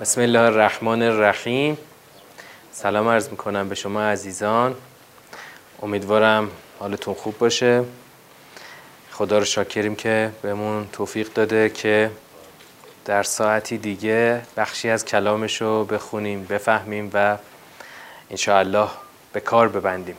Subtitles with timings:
[0.00, 1.78] بسم الله الرحمن الرحیم
[2.72, 4.74] سلام عرض می‌کنم به شما عزیزان.
[5.82, 7.84] امیدوارم حالتون خوب باشه.
[9.10, 12.10] خدا رو شاکریم که بهمون توفیق داده که
[13.04, 17.36] در ساعتی دیگه بخشی از کلامش رو بخونیم بفهمیم و
[18.30, 18.88] انشاءالله
[19.32, 20.16] به کار ببندیم.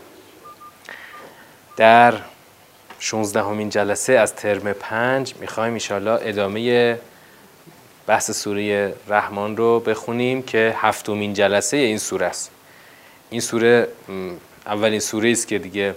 [1.77, 2.13] در
[2.99, 6.99] 16 همین جلسه از ترم پنج می‌خوایم انشاءالله ادامه
[8.09, 12.51] بحث سوره رحمان رو بخونیم که هفتمین جلسه این سوره است.
[13.29, 13.87] این سوره
[14.65, 15.95] اولین سوره است که دیگه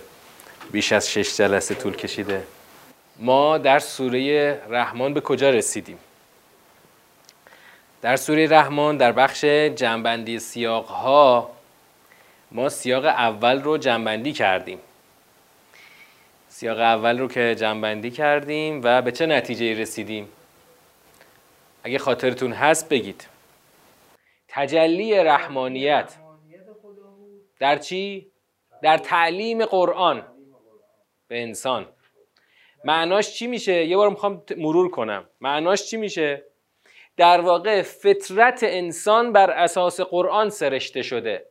[0.73, 2.43] بیش از شش جلسه طول کشیده.
[3.19, 5.99] ما در سوره رحمان به کجا رسیدیم؟
[8.03, 11.51] در سوره رحمان در بخش جنبندی سیاق ها
[12.51, 14.79] ما سیاق اول رو جنبندی کردیم.
[16.49, 20.29] سیاق اول رو که جنبندی کردیم و به چه نتیجه رسیدیم؟
[21.83, 23.29] اگه خاطرتون هست بگید.
[24.49, 26.17] تجلی رحمانیت.
[27.61, 28.33] در چی؟
[28.83, 30.27] در تعلیم قرآن.
[31.29, 31.93] به انسان.
[32.85, 35.31] معناش چی میشه؟ یه بار می‌خوام مرور کنم.
[35.41, 36.45] معناش چی میشه؟
[37.17, 41.47] در واقع فطرت انسان بر اساس قرآن سرشته شده.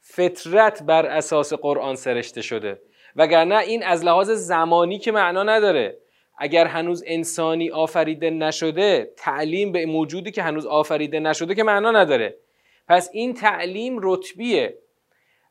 [0.00, 2.82] فطرت بر اساس قرآن سرشته شده.
[3.16, 6.01] وگرنه این از لحاظ زمانی که معنا نداره.
[6.42, 12.36] اگر هنوز انسانی آفریده نشده تعلیم به موجودی که هنوز آفریده نشده که معنا نداره.
[12.88, 14.78] پس این تعلیم رتبیه.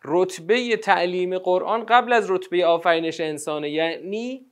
[0.04, 4.46] رتبه تعلیم قرآن قبل از رتبه آفرینش انسانه یعنی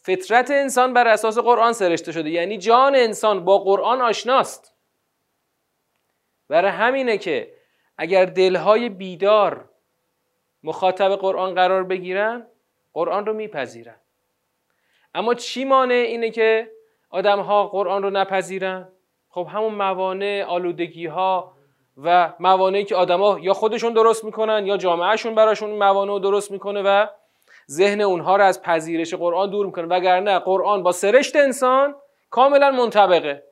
[0.00, 2.30] فطرت انسان بر اساس قرآن سرشته شده.
[2.30, 4.74] یعنی جان انسان با قرآن آشناست.
[6.48, 7.52] برای همینه که
[7.98, 9.70] اگر دلهای بیدار
[10.62, 12.46] مخاطب قرآن قرار بگیرن
[12.92, 13.96] قرآن رو میپذیرن.
[15.14, 16.70] اما چی مانع اینه که
[17.10, 18.88] آدم ها قرآن رو نپذیرن؟
[19.28, 21.52] خب همون موانع آلودگی ها
[21.96, 26.82] و موانعی که آدما یا خودشون درست می‌کنن یا جامعهشون براشون موانع رو درست می‌کنه
[26.82, 27.06] و
[27.70, 29.86] ذهن اونها رو از پذیرش قرآن دور می‌کنه.
[29.86, 31.96] وگرنه قرآن با سرشت انسان
[32.30, 33.44] کاملا منطبقه.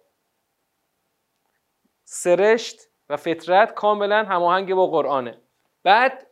[2.04, 5.40] سرشت و فطرت کاملا هماهنگ با قرآنه.
[5.82, 6.25] بعد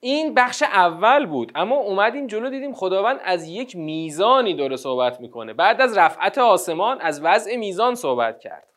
[0.00, 5.52] این بخش اول بود اما اومدیم جلو دیدیم خداوند از یک میزانی داره صحبت می‌کنه.
[5.52, 8.68] بعد از رفعت آسمان از وضع میزان صحبت کرد.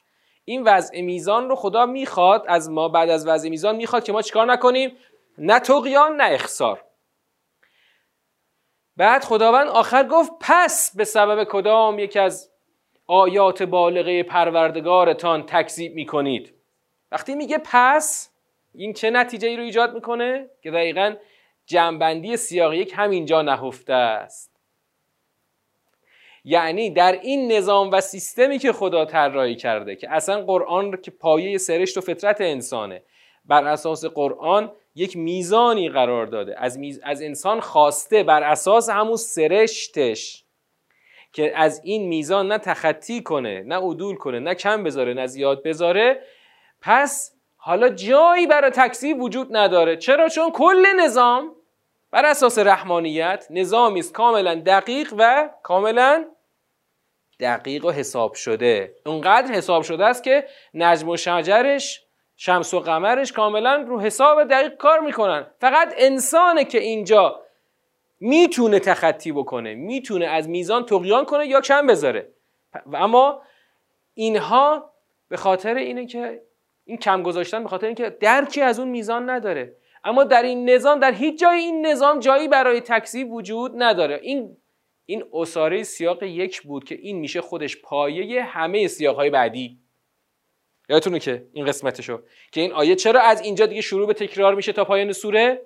[0.46, 4.22] این وضع میزان رو خدا می‌خواد از ما بعد از وضع میزان می‌خواد که ما
[4.22, 4.98] چیکار نکنیم؟
[5.38, 6.84] نه تقیان نه اخسار.
[8.98, 12.52] بعد خداوند آخر گفت پس به سبب کدام یکی از
[13.08, 16.54] آیات بالغه پروردگارتان تکذیب می‌کنید؟
[17.12, 18.31] وقتی میگه پس
[18.76, 21.16] این چه نتیجه ای رو ایجاد می‌کنه که دقیقا
[21.66, 24.52] جنبندی سیاق یک همینجا نهفته است.
[26.44, 31.58] یعنی در این نظام و سیستمی که خدا طراحی کرده که اصلا قرآن که پایه
[31.58, 33.04] سرشت و فطرت انسانه
[33.46, 36.60] بر اساس قرآن یک میزانی قرار داده.
[36.60, 40.44] از, از انسان خواسته بر اساس همون سرشتش
[41.34, 45.64] که از این میزان نه تخطی کنه نه عدول کنه نه کم بذاره نه زیاد
[45.64, 46.22] بذاره.
[46.82, 49.98] پس حالا جایی برای تکذیب وجود نداره.
[49.98, 51.56] چرا؟ چون کل نظام
[52.12, 56.26] بر اساس رحمانیت نظامی است کاملا دقیق و کاملا
[57.40, 58.96] دقیق و حساب شده.
[59.06, 62.04] اونقدر حساب شده است که نجم و شجرش
[62.36, 65.46] شمس و قمرش کاملا رو حساب دقیق کار می‌کنن.
[65.60, 67.42] فقط انسانه که اینجا
[68.20, 72.32] می‌تونه تخطی بکنه می‌تونه از میزان تقیان کنه یا کم بذاره.
[72.94, 73.42] اما
[74.14, 74.94] اینها
[75.30, 76.42] به خاطر اینه که
[76.86, 79.76] این کم گذاشتن به خاطر اینکه درکی از اون میزان نداره.
[80.04, 84.20] اما در این نظام در هیچ جای این نظام جایی برای تکذیب وجود نداره.
[84.24, 84.58] این
[85.06, 89.80] این اساره سیاق یک بود که این میشه خودش پایه همه سیاق های بعدی.
[90.90, 92.22] یادتونه که این قسمتشو؟
[92.52, 95.62] که این آیه چرا از اینجا دیگه شروع به تکرار میشه تا پایان سوره؟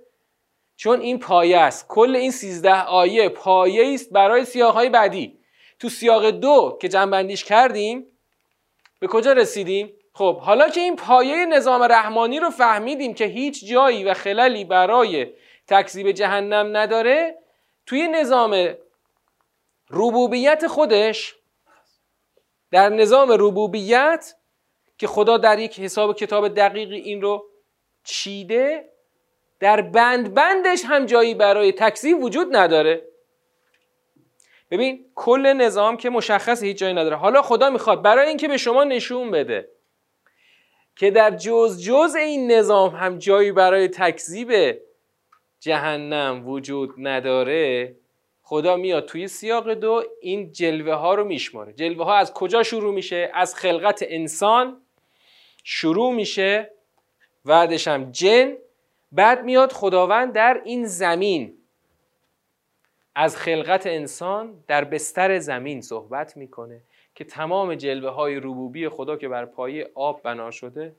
[0.76, 1.88] چون این پایه است.
[1.88, 5.40] کل این سیزده آیه پایه است برای سیاق های بعدی.
[5.80, 8.06] تو سیاق دو که جنبندیش کردیم
[9.00, 14.04] به کجا رسیدیم؟ خب حالا که این پایه نظام رحمانی رو فهمیدیم که هیچ جایی
[14.04, 15.34] و خللی برای
[15.68, 17.38] تکذیب جهنم نداره
[17.86, 18.76] توی نظام
[19.90, 21.36] ربوبیت خودش
[22.72, 24.36] در نظام ربوبیت
[24.98, 27.46] که خدا در یک حساب کتاب دقیقی این رو
[28.04, 28.90] چیده
[29.60, 33.08] در بند بندش هم جایی برای تکذیب وجود نداره.
[34.72, 37.16] ببین کل نظام که مشخص هیچ جایی نداره.
[37.16, 39.75] حالا خدا می‌خواد برای اینکه به شما نشون بده
[40.96, 44.82] که در جز جز این نظام هم جایی برای تکذیب
[45.60, 47.96] جهنم وجود نداره
[48.44, 51.74] خدا میاد توی سیاق دو این جلوه ها رو میشماره.
[51.74, 54.82] جلوه ها از کجا شروع میشه؟ از خلقت انسان
[55.64, 56.72] شروع میشه
[57.46, 58.58] بعدش هم جن.
[59.12, 61.58] بعد میاد خداوند در این زمین.
[63.16, 66.82] از خلقت انسان در بستر زمین صحبت می‌کنه.
[67.16, 70.96] که تمام جلوه های ربوبی خدا که بر پایه آب بنا شده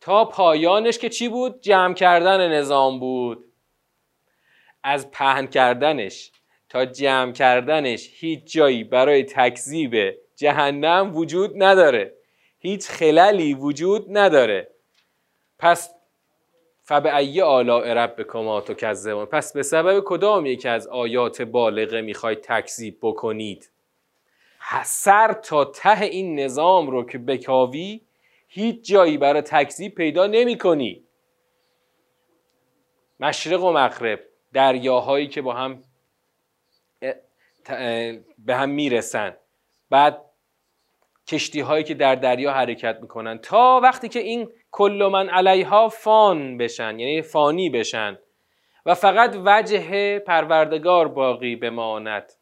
[0.00, 3.44] تا پایانش که چی بود؟ جمع کردن نظام بود.
[4.82, 6.32] از پهن کردنش
[6.68, 12.14] تا جمع کردنش هیچ جایی برای تکذیب جهنم وجود نداره.
[12.58, 14.70] هیچ خللی وجود نداره.
[15.58, 15.94] پس
[16.82, 19.24] فبعی آلاء ربکما تکذبون.
[19.24, 23.70] پس به سبب کدام یکی از آیات بالغه می‌خواید تکذیب بکنید؟
[24.84, 28.00] سر تا ته این نظام رو که بکاوی
[28.48, 31.04] هیچ جایی برای تکذیب پیدا نمی کنی.
[33.20, 34.20] مشرق و مغرب
[34.52, 35.82] دریاهایی که با هم
[38.38, 39.36] به هم می‌رسن.
[39.90, 40.24] بعد
[41.26, 43.38] کشتی هایی که در دریا حرکت می‌کنن.
[43.38, 48.18] تا وقتی که این کل من علیها فان بشن یعنی فانی بشن.
[48.86, 52.32] و فقط وجه پروردگار باقی بماند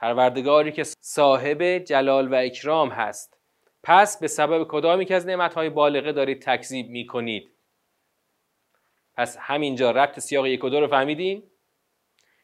[0.00, 3.36] پروردگاری که صاحب جلال و اکرام هست.
[3.82, 7.50] پس به سبب کدامی که از نعمتهای بالغه دارید تکذیب می‌کنید؟
[9.16, 11.42] پس همینجا ربط سیاق یک و دو رو فهمیدین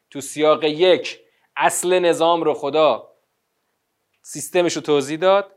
[0.09, 1.19] تو سیاق یک
[1.55, 3.13] اصل نظام رو خدا
[4.21, 5.51] سیستمش رو توضیح داد.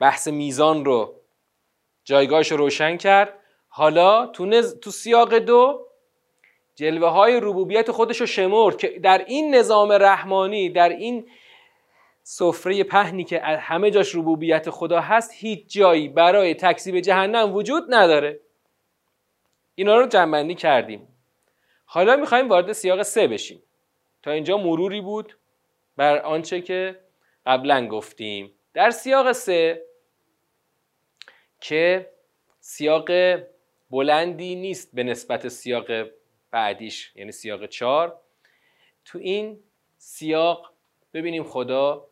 [0.00, 1.20] بحث میزان رو
[2.04, 3.38] جایگاهش رو روشن کرد.
[3.68, 4.80] حالا تو, نز...
[4.80, 5.88] تو سیاق دو
[6.74, 11.26] جلوه های ربوبیت خودش رو شمرد که در این نظام رحمانی در این
[12.22, 18.40] سفره پهنی که همه جاش ربوبیت خدا هست هیچ جایی برای تکذیب جهنم وجود نداره.
[19.74, 21.08] اینا رو جنبندی کردیم.
[21.84, 23.62] حالا می‌خوایم وارد سیاق سه بشیم.
[24.22, 25.38] تا اینجا مروری بود
[25.96, 27.00] بر آنچه که
[27.46, 28.54] قبلا گفتیم.
[28.74, 29.82] در سیاق سه
[31.60, 32.10] که
[32.60, 33.10] سیاق
[33.90, 35.86] بلندی نیست به نسبت سیاق
[36.52, 38.20] بعدیش یعنی سیاق چار
[39.04, 39.60] تو این
[39.98, 40.72] سیاق
[41.14, 42.08] ببینیم خدا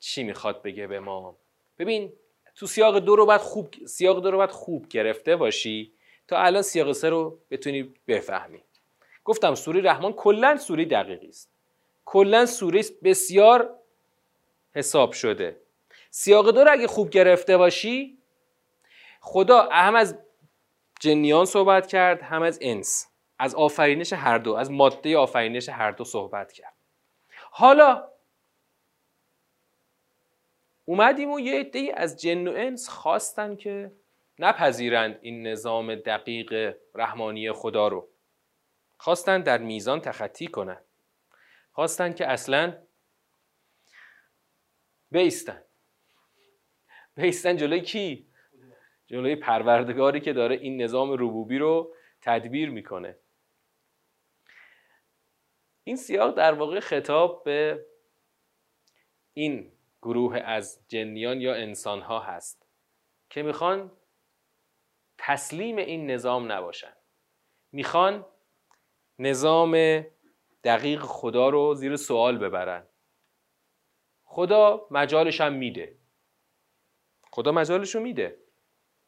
[0.00, 1.36] چی می‌خواد بگه به ما.
[1.78, 2.12] ببین
[2.54, 5.92] تو سیاق دو رو باید خوب سیاق دو رو باید خوب گرفته باشی
[6.28, 8.62] تا الان سیاق سه رو بتونی بفهمی.
[9.24, 11.50] گفتم سوره رحمان کلا سوره دقیقی است.
[12.04, 13.78] کلا سوره بسیار
[14.74, 15.60] حساب شده.
[16.10, 18.18] سیاق دو رو اگه خوب گرفته باشی
[19.20, 20.18] خدا هم از
[21.00, 23.13] جنیان صحبت کرد هم از انس.
[23.38, 26.74] از آفرینش هر دو از ماده آفرینش هر دو صحبت کرد.
[27.50, 28.08] حالا
[30.84, 33.92] اومدیم و یه عده از جن و انس خواستن که
[34.38, 38.08] نپذیرند این نظام دقیق رحمانی خدا رو.
[38.96, 40.80] خواستن در میزان تخطی کنن.
[41.72, 42.76] خواستن که اصلا
[45.10, 45.62] بیستن.
[47.16, 48.26] بیستن جلوی کی؟
[49.06, 53.16] جلوی پروردگاری که داره این نظام ربوبی رو تدبیر می‌کنه.
[55.84, 57.86] این سیاق در واقع خطاب به
[59.32, 59.72] این
[60.02, 62.66] گروه از جنیان یا انسانها هست
[63.30, 63.92] که می‌خوان
[65.18, 66.92] تسلیم این نظام نباشن.
[67.72, 68.26] می‌خوان
[69.18, 70.04] نظام
[70.64, 72.86] دقیق خدا رو زیر سوال ببرن.
[74.24, 75.98] خدا مجالش هم میده.
[77.30, 78.38] خدا مجالش رو میده.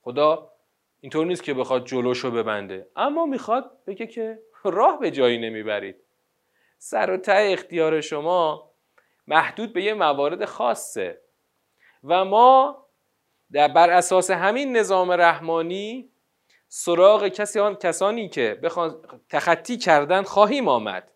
[0.01, 0.53] خدا
[1.01, 2.91] اینطور نیست که بخواد جلوش رو ببنده.
[2.97, 6.06] اما می‌خواد بگه که راه به جایی نمی‌برید.
[6.79, 8.71] سر و ته اختیار شما
[9.27, 11.21] محدود به یه موارد خاصه.
[12.05, 12.87] و ما
[13.53, 16.11] در بر اساس همین نظام رحمانی
[16.69, 21.11] سراغ کسی آن کسانی که بخوان تخطی کردن خواهیم آمد.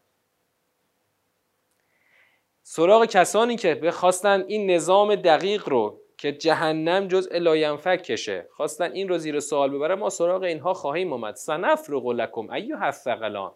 [2.63, 9.09] سراغ کسانی که بخواستن این نظام دقیق رو که جهنم جز لاینفک کشه خواستن این
[9.09, 11.35] رو زیر سوال ببره ما سراغ اینها خواهیم آمد.
[11.35, 13.53] سنفرغ لکم ایها الثقلان.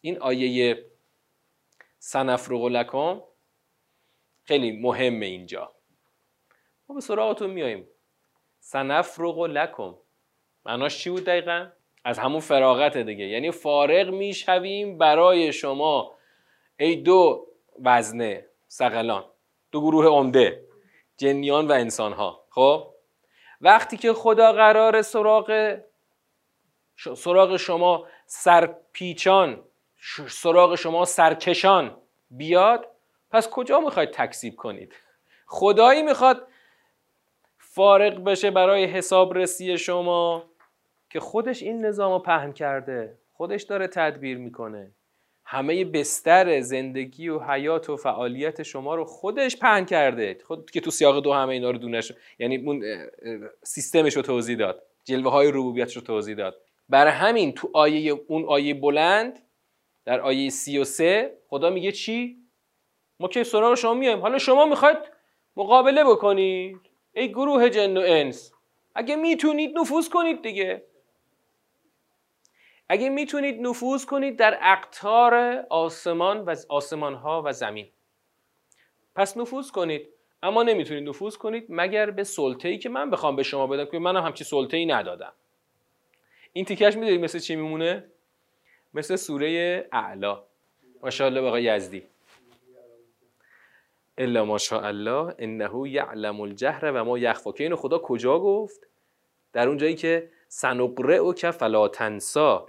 [0.00, 0.84] این آیه
[2.08, 3.20] سنفرغ لکم
[4.44, 5.72] خیلی مهمه اینجا.
[6.88, 7.88] ما به سراغتون میاییم.
[8.60, 9.94] سنفرغ لکم
[10.66, 11.66] معناش چی بود دقیقا؟
[12.04, 13.24] از همون فراغت دیگه.
[13.24, 16.14] یعنی فارغ می‌شویم برای شما.
[16.78, 17.46] ای دو
[17.84, 19.24] وزنه سقلان
[19.72, 20.64] دو گروه عمده.
[21.16, 22.94] جنیان و انسان ها خب؟
[23.60, 25.78] وقتی که خدا قرار سراغ
[27.16, 29.67] سراغ شما سرپیچان
[30.28, 31.96] سراغ شما سرکشان
[32.30, 32.88] بیاد
[33.30, 34.92] پس کجا می‌خواید تکذیب کنید؟
[35.46, 36.46] خدایی می‌خواد
[37.58, 40.44] فارغ بشه برای حسابرسی شما
[41.10, 44.90] که خودش این نظام رو پهن کرده خودش داره تدبیر می‌کنه.
[45.44, 50.38] همه بستر زندگی و حیات و فعالیت شما رو خودش پهن کرده.
[50.46, 52.84] خود که تو سیاق دو همه اینا رو دونش یعنی اون
[53.62, 54.82] سیستمش رو توضیح داد.
[55.04, 56.60] جلوه های ربوبیتش رو توضیح داد.
[56.88, 59.38] برای همین تو آیه اون آیه بلند
[60.08, 62.36] در آیه 33 خدا میگه چی؟
[63.20, 64.20] ما که سراغ شما میایم.
[64.20, 64.98] حالا شما می‌خواید
[65.56, 66.80] مقابله بکنید.
[67.12, 68.52] ای گروه جن و انس
[68.94, 70.82] اگه می‌تونید نفوذ کنید دیگه.
[72.88, 77.88] اگه می‌تونید نفوذ کنید در اقطار آسمان و آسمان ها و زمین.
[79.14, 80.08] پس نفوذ کنید.
[80.42, 83.98] اما نمی‌تونید نفوذ کنید مگر به سلطه ای که من بخوام به شما بدم که
[83.98, 85.32] منم همچی سلطه ای ندادم.
[86.52, 88.10] این تیکش می‌دونید مثل چی میمونه؟
[88.94, 90.42] مثل سوره اعلا.
[91.02, 92.02] ماشاءالله بقا یزدی.
[94.18, 98.86] الا ماشاءالله انه یعلم الجهر و ما یخفا که اینو خدا کجا گفت؟
[99.52, 102.66] در اون جایی که سنقره او که فلا تنسا.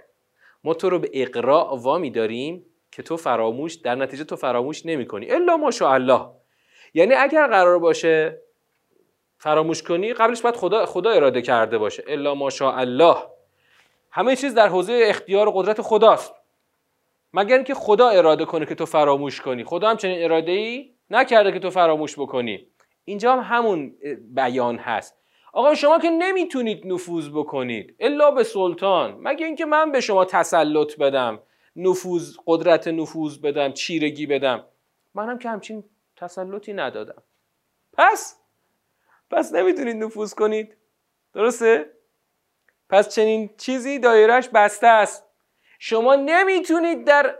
[0.64, 5.06] ما تو رو به اقراع وامی داریم که تو فراموش در نتیجه تو فراموش نمی
[5.06, 6.26] کنی الا ماشاءالله
[6.94, 8.42] یعنی اگر قرار باشه
[9.38, 12.04] فراموش کنی قبلش باید خدا خدا اراده کرده باشه.
[12.06, 13.16] الا ماشاءالله
[14.12, 16.34] همه چیز در حوزه اختیار و قدرت خداست.
[17.32, 19.64] مگر اینکه خدا اراده کنه که تو فراموش کنی.
[19.64, 22.66] خدا هم چنین اراده ای نکرده که تو فراموش بکنی.
[23.04, 23.96] اینجا هم همون
[24.34, 25.16] بیان هست.
[25.52, 29.16] آقا شما که نمی‌تونید نفوذ بکنید الا به سلطان.
[29.20, 31.42] مگه اینکه من به شما تسلط بدم
[31.76, 34.64] نفوذ قدرت نفوذ بدم چیرگی بدم.
[35.14, 35.84] منم که همچین
[36.16, 37.22] تسلطی ندادم.
[37.92, 38.40] پس؟
[39.30, 40.76] پس نمی‌تونید نفوذ کنید.
[41.34, 41.90] درسته؟
[42.90, 45.26] پس چنین چیزی دایرش بسته است.
[45.78, 47.38] شما نمی‌تونید در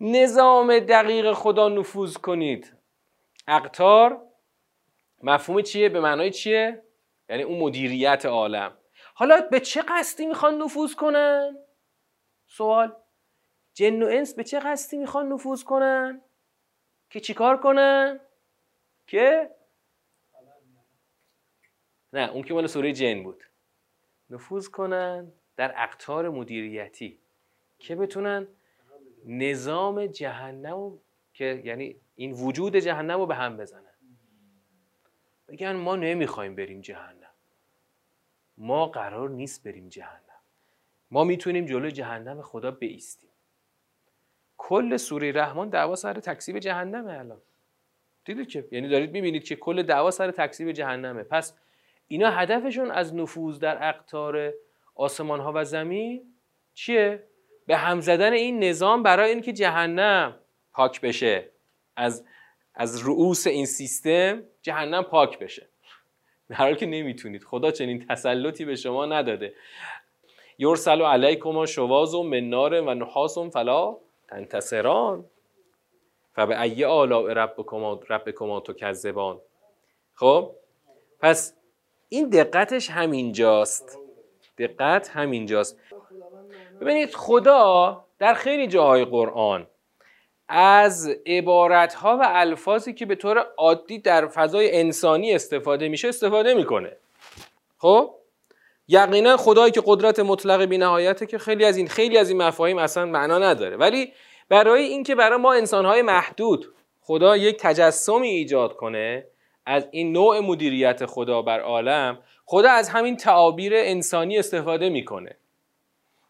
[0.00, 2.76] نظام دقیق خدا نفوذ کنید.
[3.48, 4.22] اقتار
[5.22, 6.82] مفهوم چیه؟ به معنای چیه؟
[7.28, 8.78] یعنی اون مدیریت عالم.
[9.14, 11.58] حالا به چه قصدی می‌خوان نفوذ کنن؟
[12.46, 12.96] سوال.
[13.74, 16.22] جن و انس به چه قصدی می‌خوان نفوذ کنن؟
[17.10, 18.20] که چیکار کنن؟
[19.06, 19.50] که؟
[22.12, 23.44] نه اون که مال سوره جن بود.
[24.30, 27.18] نفوذ کنن در اقطار مدیریتی
[27.78, 28.46] که بتونن
[29.26, 30.98] نظام جهنم
[31.34, 33.80] که یعنی این وجود جهنم رو به هم بزنن.
[35.48, 37.30] بگن ما نمی‌خوایم بریم جهنم.
[38.58, 40.20] ما قرار نیست بریم جهنم.
[41.10, 43.30] ما می‌تونیم جلو جهنم خدا بیستیم.
[44.56, 47.42] کل سوره رحمان دعوا سر تکسیب جهنمه الان.
[48.24, 51.22] دیدید که یعنی دارید می‌بینید که کل دعوا سر تکسیب جهنمه.
[51.22, 51.54] پس
[52.08, 54.52] اینا هدفشون از نفوذ در اقطار
[54.94, 56.22] آسمان ها و زمین
[56.74, 57.22] چیه؟
[57.66, 60.34] به هم زدن این نظام برای اینکه جهنم
[60.72, 61.50] پاک بشه.
[61.96, 62.24] از
[62.74, 65.68] از رؤوس این سیستم جهنم پاک بشه.
[66.48, 67.44] در حالی که نمی‌تونید.
[67.44, 69.54] خدا چنین تسلطی به شما نداده.
[70.58, 73.96] یرسل علیکم شواز و منار و نحاس فلا
[74.28, 75.24] تنتصران.
[76.34, 79.40] فبه ای آلاء ربکما ربکما کذبان
[80.14, 80.50] خب؟
[81.20, 81.56] پس
[82.14, 83.98] این دقتش همینجاست.
[84.58, 85.78] دقت همینجاست.
[86.80, 89.66] ببینید خدا در خیلی جاهای قرآن
[90.48, 96.54] از عبارت ها و الفاظی که به طور عادی در فضای انسانی استفاده میشه استفاده
[96.54, 96.96] می‌کنه.
[97.78, 98.14] خب؟
[98.88, 103.06] یقینا خدایی که قدرت مطلق بینهایته که خیلی از این خیلی از این مفاهیم اصلا
[103.06, 103.76] معنا نداره.
[103.76, 104.12] ولی
[104.48, 109.26] برای اینکه برای ما انسانهای محدود خدا یک تجسمی ایجاد کنه
[109.66, 115.36] از این نوع مدیریت خدا بر عالم خدا از همین تعابیر انسانی استفاده می‌کنه.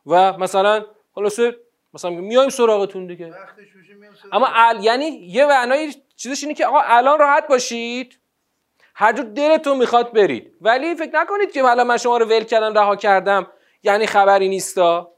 [0.06, 1.56] و مثلا خلاصه
[1.94, 3.34] مثلا میایم سراغتون دیگه.
[4.32, 4.48] اما
[4.80, 8.18] یعنی یه معنای چیزش اینه که آقا الان راحت باشید.
[8.94, 10.52] هر جور دلتون می‌خواد برید.
[10.60, 13.46] ولی فکر نکنید که حالا من شما رو ول کردم رها کردم.
[13.82, 15.10] یعنی خبری نیستا.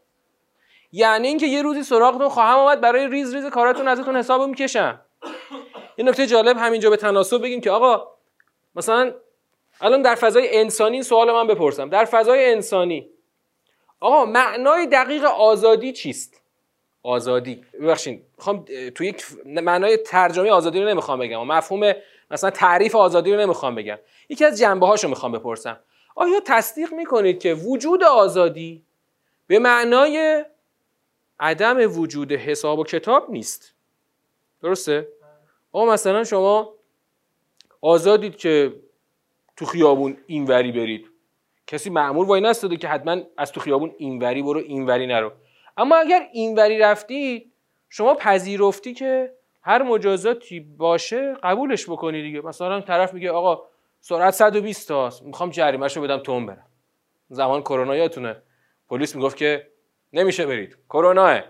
[0.93, 5.01] یعنی اینکه یه روزی سراغتون خواهم آمد برای ریز ریز کاراتون ازتون حساب می‌کشم.
[5.99, 8.09] یه نکته جالب همینجا به تناسب بگیم که آقا
[8.75, 9.15] مثلا
[9.81, 11.89] الان در فضای انسانی سوال من بپرسم.
[11.89, 13.11] در فضای انسانی
[14.01, 16.43] آقا معنای دقیق آزادی چیست؟
[17.03, 17.65] آزادی.
[17.81, 21.47] ببخشید می‌خوام تو یک معنای ترجمه آزادی رو نمی‌خوام بگم.
[21.47, 21.93] مفهوم
[22.31, 23.99] مثلا تعریف آزادی رو نمی‌خوام بگم.
[24.29, 25.81] یکی از جنبه هاشو می‌خوام بپرسم.
[26.15, 28.83] آیا تصدیق می‌کنید که وجود آزادی
[29.47, 30.45] به معنای
[31.41, 33.75] عدم وجود حساب و کتاب نیست؟
[34.63, 35.09] درسته؟
[35.73, 36.75] آقا مثلا شما
[37.81, 38.73] آزادید که
[39.57, 41.11] تو خیابون اینوری برید.
[41.67, 45.33] کسی معمول وای نستاده که حتما از تو خیابون اینوری برو اینوری نرو.
[45.77, 47.53] اما اگر اینوری رفتی
[47.89, 49.33] شما پذیرفتی که
[49.63, 52.41] هر مجازاتی باشه قبولش بکنی دیگه.
[52.41, 53.63] مثلا طرف میگه آقا
[54.01, 56.67] سرعت 120 تاست می‌خوام جریمهشو بدم تون برم.
[57.29, 58.43] زمان کرونا یادتونه.
[58.89, 59.67] پلیس می‌گفت که
[60.13, 60.77] نمیشه برید.
[60.89, 61.41] کروناه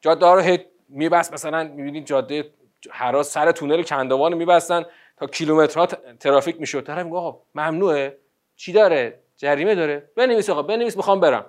[0.00, 0.58] جاده رو
[0.88, 2.50] میبست مثلا می‌بینید جاده
[2.92, 4.84] حراس سر تونل کندوان میبستن
[5.16, 5.86] تا کیلومترها
[6.20, 6.86] ترافیک می‌شد.
[6.86, 8.18] طرف میگه آقا ممنوعه.
[8.56, 10.10] چی داره؟ جریمه داره.
[10.16, 11.46] بنویس آقا بنویس می‌خوام برم.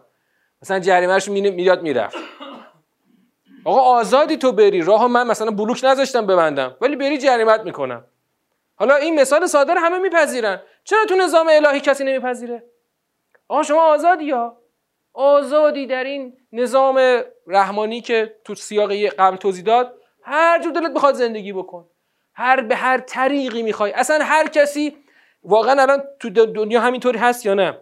[0.62, 2.18] مثلا جریمهش میاد می‌رفت.
[3.66, 4.82] آقا آزادی تو بری.
[4.82, 8.06] راه من مثلا بلوک نذاشتم ببندم ولی بری جریمت می‌کنم.
[8.76, 10.62] حالا این مثال ساده همه میپذیرن.
[10.84, 12.64] چرا تو نظام الهی کسی نمیپذیره؟
[13.48, 14.58] آقا شما آزادی یا
[15.14, 21.14] آزادی در این نظام رحمانی که تو سیاق قبل توضیح داد هر جور دلت بخواد
[21.16, 21.86] زندگی بکن.
[22.34, 23.92] هر به هر طریقی می‌خوای.
[23.92, 24.98] اصلا هر کسی
[25.44, 27.78] واقعا الان تو دنیا همینطوری هست یا نه؟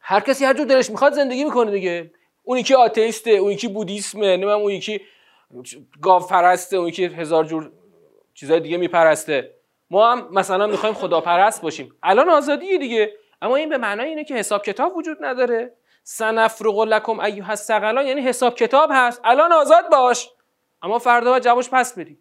[0.00, 2.10] هر کسی هر جور دلش می‌خواد زندگی می‌کنه دیگه.
[2.42, 5.00] اون یکی آتئیسته اون یکی بودیسمه نمی‌دونم اون یکی
[6.02, 7.72] گاو پرسته اون یکی هزار جور
[8.34, 9.54] چیزای دیگه میپرسته.
[9.90, 11.94] ما هم مثلا می‌خوایم خدا پرست باشیم.
[12.02, 13.12] الان آزادی دیگه.
[13.42, 15.72] اما این به معنای اینه که حساب کتاب وجود نداره.
[16.02, 19.20] سنفرغ لکم ایها الثقلان یعنی حساب کتاب هست.
[19.24, 20.30] الان آزاد باش.
[20.82, 22.18] اما فردا باید جوابش پس بدی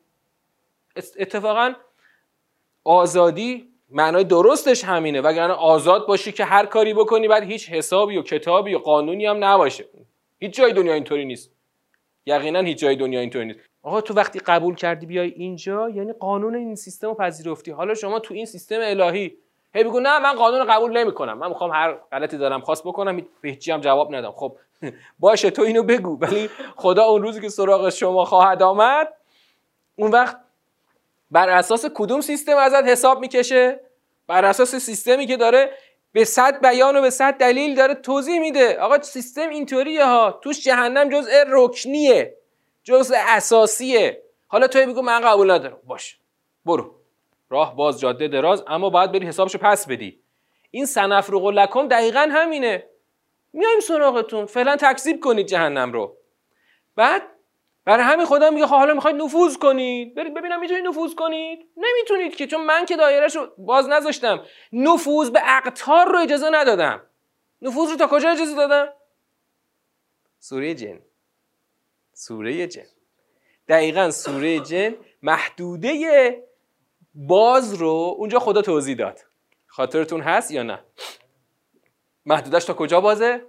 [1.19, 1.73] اتفاقا
[2.83, 8.21] آزادی معنای درستش همینه وگرنه آزاد باشی که هر کاری بکنی بعد هیچ حسابی و
[8.21, 9.85] کتابی و قانونی هم نباشه.
[10.39, 11.53] هیچ جای دنیا اینطوری نیست.
[12.25, 13.59] یقینا هیچ جای دنیا اینطوری نیست.
[13.83, 17.71] آقا تو وقتی قبول کردی بیای اینجا یعنی قانون این سیستم رو پذیرفتی.
[17.71, 19.37] حالا شما تو این سیستم الهی
[19.75, 21.37] هی بگو نه من قانون قبول نمی‌کنم.
[21.37, 24.31] من می‌خوام هر غلطی دارم خواست بکنم به هیچی هم جواب ندم.
[24.31, 24.57] خب
[25.19, 26.17] باشه تو اینو بگو.
[26.21, 29.13] ولی خدا اون روزی که سراغ شما خواهد آمد
[29.95, 30.37] اون وقت
[31.31, 33.79] بر اساس کدوم سیستم ازت حساب می‌کشه؟
[34.27, 35.71] بر اساس سیستمی که داره
[36.11, 38.79] به صد بیان و به صد دلیل داره توضیح میده.
[38.79, 40.39] آقا سیستم اینطوریه ها.
[40.43, 42.37] توش جهنم جزء رکنیه
[42.83, 44.23] جزء اساسیه.
[44.47, 45.77] حالا توی بگو من قبول ندارم.
[45.83, 46.19] باش
[46.65, 46.95] برو.
[47.49, 50.19] راه باز جاده دراز اما باید بری حسابشو پس بدی.
[50.71, 52.83] این سنفرغ لکم دقیقا همینه.
[53.53, 54.45] میایم سراغتون.
[54.45, 56.17] فعلا تکذیب کنید جهنم رو.
[56.95, 57.21] بعد
[57.85, 60.15] برای همین خدا میگه خب حالا می‌خواید نفوذ کنید.
[60.15, 64.45] برید ببینم می‌تونید نفوذ کنید؟ نمی‌تونید که چون من که دایرهش رو باز نذاشتم.
[64.73, 67.01] نفوذ به اقطار رو اجازه ندادم.
[67.61, 68.93] نفوذ رو تا کجا اجازه دادم؟
[70.39, 70.99] سوره جن.
[72.13, 72.85] سوره جن.
[73.67, 76.43] دقیقا سوره جن محدوده
[77.15, 79.19] باز رو اونجا خدا توضیح داد.
[79.67, 80.83] خاطرتون هست یا نه؟
[82.25, 83.41] محدودش تا کجا بازه؟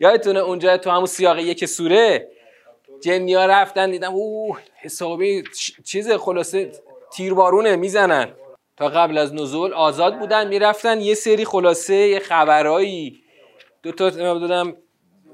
[0.00, 2.28] یادتونه اونجا تو همون سیاق یک سوره؟
[3.02, 5.44] جنیا رفتن دیدم اوه حسابی
[5.84, 6.72] چیز خلاصه
[7.12, 8.32] تیربارونه می‌زنن.
[8.76, 13.22] تا قبل از نزول آزاد بودن می‌رفتن یه سری خلاصه یه خبرایی.
[13.82, 14.76] دو تا دادم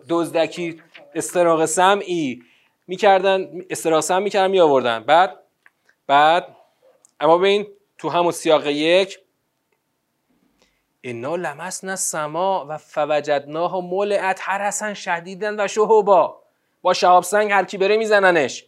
[0.08, 0.82] دزدکی
[1.14, 2.42] استراق سمعی.
[2.86, 5.04] می‌کردن استراق سم می‌کردن میآوردن.
[5.04, 5.38] بعد
[6.06, 6.56] بعد
[7.20, 7.66] اما ببین
[7.98, 9.18] تو همون سیاق یک
[11.04, 16.42] انا لمسنا سما و فوجدناها ملعت حرسن شدیدن و شهوبا
[16.82, 18.66] با شهاب سنگ هر کی بره میزننش.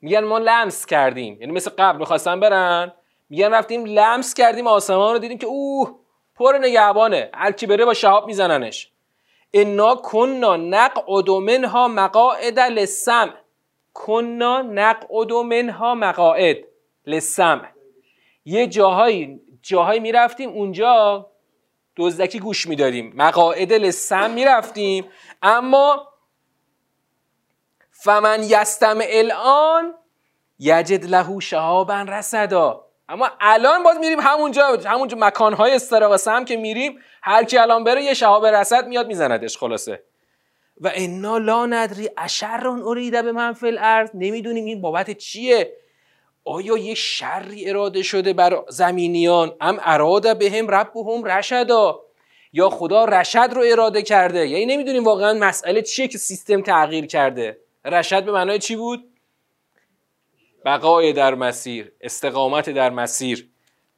[0.00, 1.40] میگن ما لمس کردیم.
[1.40, 2.92] یعنی مثل قبل می‌خواستن برن.
[3.30, 5.94] میگن رفتیم لمس کردیم آسمان رو دیدیم که اوه
[6.36, 7.30] پر نگهبانه.
[7.34, 8.92] هر کی بره با شهاب میزننش.
[9.54, 13.32] انا کنا نقعد منها مقاعد للسمع
[13.94, 16.56] کنا نقعد منها مقاعد
[17.06, 17.68] للسمع
[18.44, 21.26] یه جاهایی جاهایی می‌رفتیم اونجا
[21.96, 23.12] دزدکی گوش می‌دادیم.
[23.16, 25.04] مقاعد لسم می‌رفتیم.
[25.42, 26.08] اما
[27.90, 29.94] فمن یستم الان
[30.58, 36.98] یجد لهو شهابا رسدا اما الان باز میریم همونجا همونجا مکانهای استراق سم که میریم
[37.22, 40.02] هر کی الان بره یه شهاب رسد میاد میزندش خلاصه.
[40.80, 44.10] و انا لا ندری اشرون اریده به من فی الارض.
[44.14, 45.76] نمی‌دونیم این بابت چیه.
[46.44, 52.00] آیا یه شری اراده شده بر زمینیان؟ ام اراده به هم ربهم رشدا.
[52.52, 57.58] یا خدا رشد رو اراده کرده؟ یعنی نمی‌دونیم واقعا مسئله چیه که سیستم تغییر کرده.
[57.84, 59.04] رشد به معنای چی بود؟
[60.64, 63.48] بقای در مسیر استقامت در مسیر.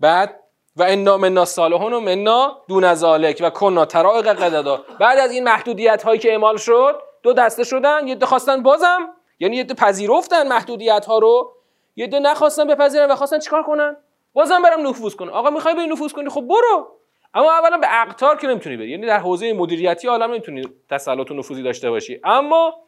[0.01, 0.41] بعد
[0.77, 4.85] و انا منا صالحون و منا دون ذالک و کنا ترائق قددا.
[5.01, 9.15] بعد از این محدودیت هایی که اعمال شد دو دسته شدن یه خواستن بازم.
[9.39, 11.53] یعنی یه پذیرفتن محدودیت ها رو.
[11.97, 13.97] یه ده نخواستن بپذیرن و خواستن چیکار کنن؟
[14.33, 16.89] بازم برم نفوذ کنن آقا می‌خوای به نفوذ کنی؟ خب برو.
[17.35, 18.91] اما اولا به اقطار که نمی‌تونی بری.
[18.91, 22.21] یعنی در حوزه مدیریتی عالم نمی‌تونی تسلط و نفوذی داشته باشی.
[22.25, 22.81] اما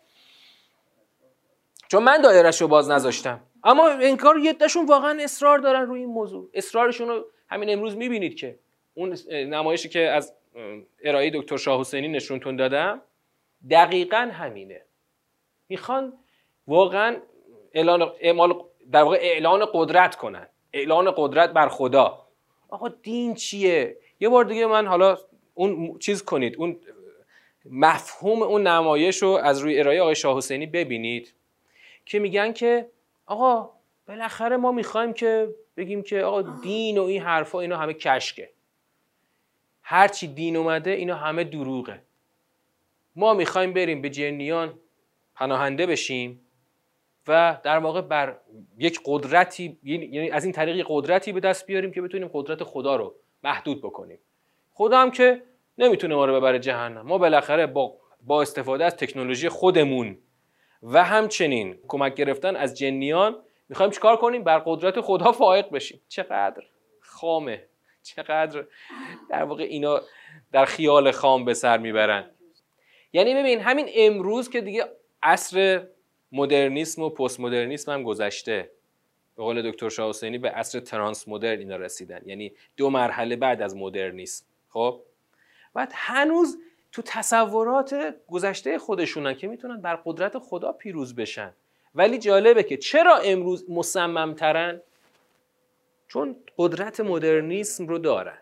[1.88, 3.40] چون من دایرش رو باز نذاشتم.
[3.64, 6.51] اما انکار یه دشون واقعا اصرار دارن روی این موضوع.
[6.55, 8.59] اصرارشون رو همین امروز می‌بینید که
[8.95, 10.33] اون نمایشی که از
[11.05, 13.03] ارائه دکتر شاه حسینی نشونتون دادم
[13.71, 14.83] دقیقا همینه.
[15.69, 16.12] می‌خوان
[16.66, 17.16] واقعا
[18.21, 20.49] اعمال در واقع اعلان قدرت کنن.
[20.72, 22.27] اعلان قدرت بر خدا.
[22.68, 25.18] آقا دین چیه؟ یه بار دیگه من حالا
[25.55, 26.57] اون چیز کنید.
[26.57, 26.77] اون
[27.70, 31.35] مفهوم اون نمایش رو از روی ارائه آقای شاه حسینی ببینید.
[32.05, 32.90] که میگن که
[33.27, 33.70] آقا
[34.09, 38.51] بالاخره ما می‌خوایم که بگیم که آقا دین و این حرفا اینا همه کشکه.
[39.83, 42.03] هرچی دین اومده اینا همه دروغه.
[43.16, 44.79] ما می‌خوایم بریم به جنیان
[45.35, 46.45] پناهنده بشیم.
[47.29, 48.37] و در واقع بر
[48.79, 53.15] یک قدرتی یعنی از این طریق قدرتی به دست بیاریم که بتونیم قدرت خدا رو
[53.45, 54.19] محدود بکنیم.
[54.73, 55.43] خدا هم که
[55.79, 57.07] نمی‌تونه ما رو ببره جهنم.
[57.07, 60.19] ما بالاخره با با استفاده از تکنولوژی خودمون
[60.83, 63.37] و همچنین کمک گرفتن از جنیان
[63.69, 66.01] می‌خوایم چیکار کنیم؟ بر قدرت خدا فائق بشیم.
[66.09, 66.62] چقدر
[67.01, 67.65] خامه.
[68.03, 68.65] چقدر
[69.31, 70.01] در واقع اینا
[70.53, 72.31] در خیال خام به سر می‌برن.
[73.12, 74.85] یعنی ببین همین امروز که دیگه
[75.23, 75.87] عصر
[76.37, 78.70] مدرنیسم و پست مدرنیسم هم گذشته.
[79.37, 82.20] به قول دکتر شاه حسینی به عصر ترانس مدرن اینا رسیدن.
[82.27, 84.44] یعنی دو مرحله بعد از مدرنیسم.
[84.68, 85.01] خب؟
[85.75, 86.59] بعد هنوز
[86.92, 91.53] تو تصورات گذشته خودشونن که می‌تونن بر قدرت خدا پیروز بشن.
[91.94, 94.81] ولی جالبه که چرا امروز مصممترن؟
[96.09, 98.38] چون قدرت مدرنیسم رو دارن.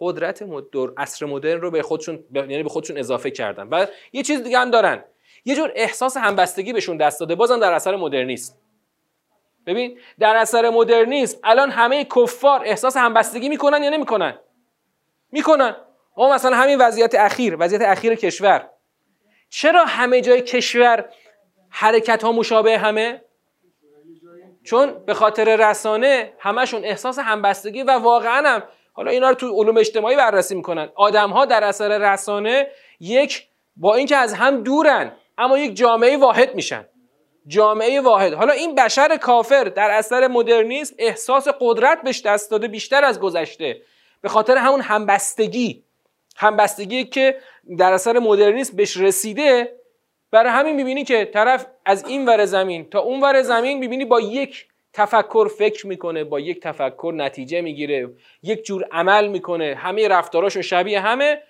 [0.00, 0.92] قدرت مدر...
[0.96, 3.68] عصر مدرن رو به خودشون یعنی به خودشون اضافه کردن.
[3.68, 5.04] و یه چیز دیگه هم دارن.
[5.46, 8.54] یه جور احساس همبستگی بهشون دست داده بازم در اثر مدرنیسم.
[9.66, 14.38] ببین در اثر مدرنیسم الان همه کفار احساس همبستگی می‌کنن یا نمی‌کنن؟
[15.32, 15.76] می‌کنن.
[16.16, 18.68] ما مثلا همین وضعیت اخیر وضعیت اخیر کشور.
[19.48, 21.04] چرا همه جای کشور
[21.70, 23.22] حرکت ها مشابه همه؟
[24.64, 29.76] چون به خاطر رسانه همشون احساس همبستگی و واقعا هم حالا اینا رو تو علوم
[29.76, 30.88] اجتماعی بررسی می‌کنن.
[30.94, 32.68] آدم ها در اثر رسانه
[33.00, 36.84] یک با اینکه از هم دورن اما یک جامعه واحد میشن.
[37.46, 38.32] جامعه واحد.
[38.32, 43.80] حالا این بشر کافر در اثر مدرنیسم احساس قدرت بهش دست داده بیشتر از گذشته.
[44.20, 45.82] به خاطر همون همبستگی.
[46.36, 47.36] همبستگی که
[47.78, 49.72] در اثر مدرنیسم بهش رسیده
[50.30, 54.20] برای همین می‌بینی که طرف از این ور زمین تا اون ور زمین می‌بینی با
[54.20, 58.10] یک تفکر فکر می‌کنه با یک تفکر نتیجه می‌گیره
[58.42, 61.42] یک جور عمل می‌کنه همه رفتاراشون شبیه همه.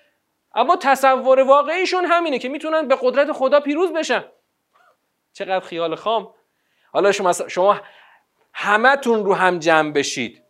[0.57, 4.23] اما تصور واقعیشون همینه که می‌تونن به قدرت خدا پیروز بشن.
[5.33, 6.33] چقدر خیال خام.
[6.93, 7.79] حالا شما شما
[8.53, 10.41] همتون رو هم جمع بشید.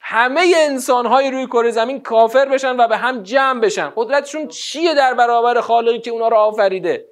[0.00, 3.92] همه انسان های روی کره زمین کافر بشن و به هم جمع بشن.
[3.96, 7.08] قدرتشون چیه در برابر خالقی که اونا رو آفریده؟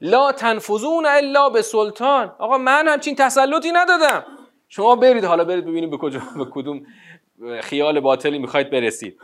[0.00, 2.34] لا تنفذون الا به سلطان.
[2.38, 4.24] آقا من همچین تسلطی ندادم.
[4.68, 6.86] شما برید حالا برید ببینید به کجا به کدوم
[7.60, 9.20] خیال باطلی می‌خواید برسید.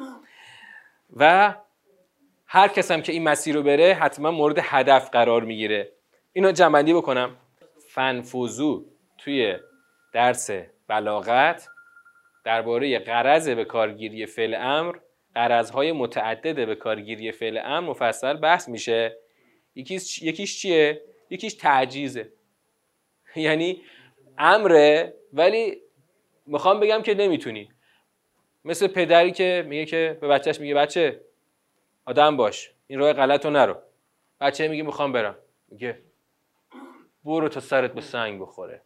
[1.16, 1.54] و
[2.46, 5.92] هر کس هم که این مسیر رو بره حتما مورد هدف قرار می‌گیره.
[6.32, 7.36] اینو جنبندی بکنم.
[7.88, 8.84] فنفوزو
[9.18, 9.56] توی
[10.12, 10.50] درس
[10.88, 11.68] بلاغت
[12.44, 14.96] درباره قرض به کارگیری فعل امر
[15.34, 19.16] قرضهای متعدد به کارگیری فعل امر مفصل بحث میشه.
[19.74, 22.32] یکیش, یکیش چیه؟ یکیش تعجیزه.
[23.36, 23.82] یعنی
[24.38, 25.82] امره ولی
[26.46, 27.73] می‌خوام بگم که نمی‌تونی.
[28.64, 31.20] مثل پدری که میگه که به بچهش میگه بچه
[32.04, 33.76] آدم باش این راه غلط رو نرو.
[34.40, 35.38] بچه میگه می‌خوام برم.
[35.68, 35.98] میگه
[37.24, 38.82] برو تا سرت به سنگ بخوره.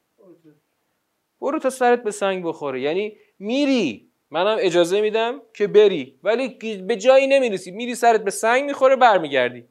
[1.40, 2.80] برو تا سرت به سنگ بخوره.
[2.80, 4.08] یعنی میری.
[4.30, 6.18] منم اجازه میدم که بری.
[6.22, 7.70] ولی به جایی نمی‌رسی.
[7.70, 9.64] میری سرت به سنگ می‌خوره برمیگردی.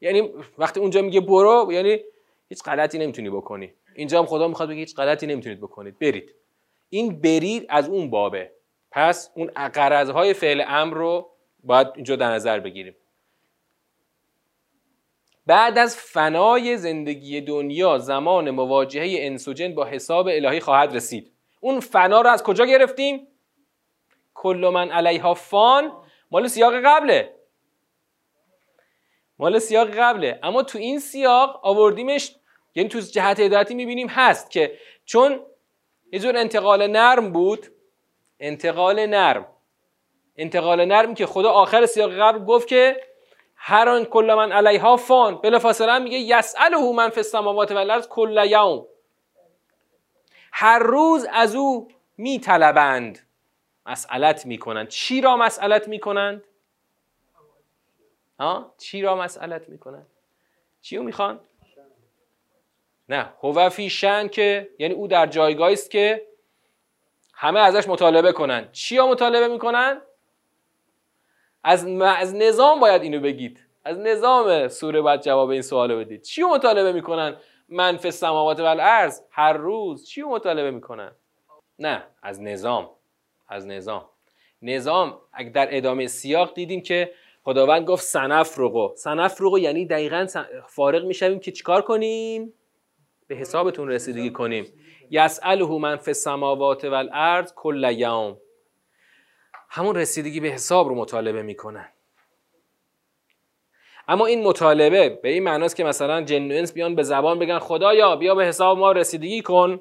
[0.00, 2.00] یعنی وقتی اونجا میگه برو یعنی
[2.48, 3.72] هیچ غلطی نمی‌تونی بکنی.
[3.94, 5.98] اینجا هم خدا می‌خواد بگه هیچ غلطی نمی‌تونید بکنید.
[5.98, 6.34] برید.
[6.90, 8.50] این برید از اون بابه.
[8.90, 11.30] پس اون قرضهای فعل امر رو
[11.64, 12.96] باید اینجا در نظر بگیریم.
[15.46, 21.32] بعد از فنای زندگی دنیا زمان مواجهه انس و جن با حساب الهی خواهد رسید.
[21.60, 23.28] اون فنا رو از کجا گرفتیم؟
[24.34, 25.92] کل من علیها فان.
[26.30, 27.34] مال سیاق قبله.
[29.38, 30.40] مال سیاق قبله.
[30.42, 32.34] اما تو این سیاق آوردیمش
[32.74, 35.40] یعنی تو جهت هدایتی می‌بینیم هست که چون
[36.12, 37.66] یه جور انتقال نرم بود
[38.40, 39.46] انتقال نرم.
[40.36, 43.00] انتقال نرم که خدا آخر سیاق قبل گفت که
[43.56, 45.36] هر آن کل من علیها فان.
[45.36, 48.86] بلافاصله میگه یسأله من فی السماوات و کل یوم.
[50.52, 53.18] هر روز از او میطلبند.
[53.86, 54.88] مسئلت می‌کنند.
[54.88, 56.44] چی را مسئلت می‌کنند؟
[58.40, 60.06] ها؟ چی را مسئلت می‌کنند؟
[60.80, 61.40] چی رو می‌خوان؟
[63.08, 63.32] نه.
[63.42, 66.27] هو فی شن که یعنی او در جایگاهی است که
[67.40, 68.68] همه ازش مطالبه کنن.
[68.72, 70.00] چی مطالبه می‌کنن؟
[71.64, 73.66] از, از نظام باید اینو بگید.
[73.84, 76.22] از نظام سوره باید جواب این سوالو بدید.
[76.22, 77.36] چی مطالبه می‌کنن؟
[77.68, 81.12] منف السماوات و هر روز چی مطالبه می‌کنن؟
[81.78, 82.90] نه از نظام.
[83.48, 84.04] از نظام.
[84.62, 85.20] نظام
[85.54, 87.12] در ادامه سیاق دیدیم که
[87.44, 90.26] خداوند گفت سنف رقو سنف رقو یعنی دقیقا
[90.68, 92.52] فارغ می‌شویم که چیکار کنیم؟
[93.26, 94.66] به حسابتون رسیدگی کنیم.
[95.10, 98.36] یسأله من فی السماوات والارض کل یوم.
[99.68, 101.88] همون رسیدگی به حساب رو مطالبه می‌کنن.
[104.08, 108.16] اما این مطالبه به این معناست که مثلا جن انس بیان به زبان بگن خدایا
[108.16, 109.80] بیا به حساب ما رسیدگی کن.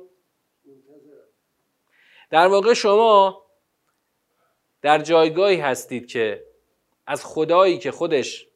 [2.30, 3.44] در واقع شما
[4.82, 6.44] در جایگاهی هستید که
[7.08, 8.48] از خدایی که خودش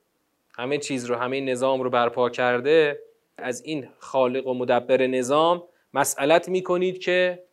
[0.57, 3.03] همه چیز رو همه نظام رو برپا کرده
[3.37, 7.43] از این خالق و مدبر نظام مسئلت می کنید که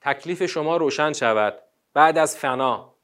[0.00, 1.58] تکلیف شما روشن شود.
[1.94, 2.94] بعد از فنا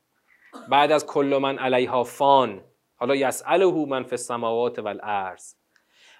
[0.68, 2.64] بعد از کل من علیها فان
[2.96, 5.54] حالا یسأله من فی السماوات والارض.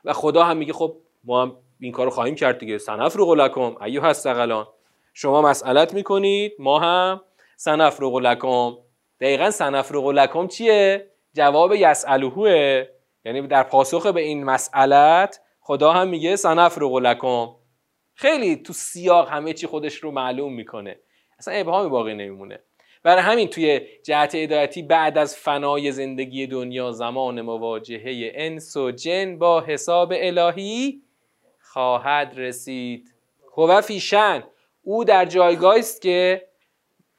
[0.05, 2.79] و خدا هم میگه خب ما هم این کارو خواهیم کرد دیگه.
[2.79, 4.67] سنفرغ لکم ایها الثقلان.
[5.15, 7.21] شما مسئلت می‌کنید ما هم
[7.57, 8.77] سنفرغ لکم.
[9.21, 12.85] دقیقا سنفرغ لکم چیه؟ جواب یسألهوه.
[13.25, 17.47] یعنی در پاسخ به این مسئلت خدا هم میگه سنفرغ لکم.
[18.15, 20.99] خیلی تو سیاق همه چی خودش رو معلوم می‌کنه.
[21.39, 22.61] اصلا ابهامی باقی نمیمونه.
[23.03, 29.39] برای همین توی جهت هدایتی بعد از فنای زندگی دنیا زمان مواجهه انس و جن
[29.39, 31.03] با حساب الهی
[31.61, 33.15] خواهد رسید.
[33.57, 34.45] هو فیشن
[34.83, 36.49] او در جایگاهی است که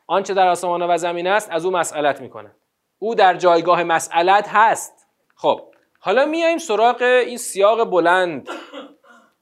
[0.07, 2.55] آنچه در آسمان و زمین است از او مسئلت می‌کنه.
[2.99, 5.07] او در جایگاه مسئلت هست.
[5.35, 5.61] خب
[5.99, 8.49] حالا میایم سراغ این سیاق بلند.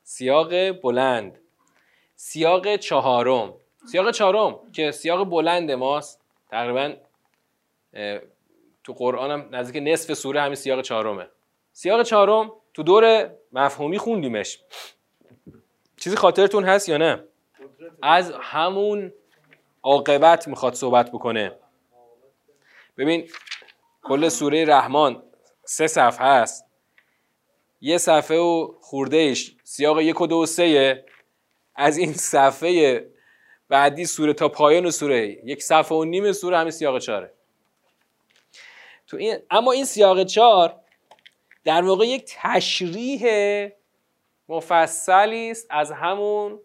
[0.03, 1.39] سیاق بلند.
[2.25, 3.53] سیاق چهارم.
[3.91, 6.21] سیاق چهارم که سیاق بلند ماست.
[6.51, 6.93] تقریبا
[8.83, 11.27] تو قرآن هم نزدیک نصف سوره همین سیاق چهارمه.
[11.73, 14.59] سیاق چهارم تو دور مفهومی خوندیمش.
[15.97, 17.23] چیزی خاطرتون هست یا نه؟
[18.01, 19.13] از همون
[19.83, 21.55] عاقبت می‌خواد صحبت بکنه.
[22.97, 23.29] ببین
[24.03, 25.23] کل سوره رحمان
[25.65, 26.65] سه صفحه هست
[27.81, 31.05] یه صفحه و خوردهش سیاق یک و دو و سه
[31.75, 33.07] از این صفحه
[33.69, 35.27] بعدی سوره تا پایان سوره.
[35.27, 37.33] یک صفحه و نیم سوره همین سیاق چاره
[39.07, 40.75] تو این اما این سیاق چار
[41.63, 43.23] در واقع یک تشریح
[44.49, 46.59] مفصلی است از همون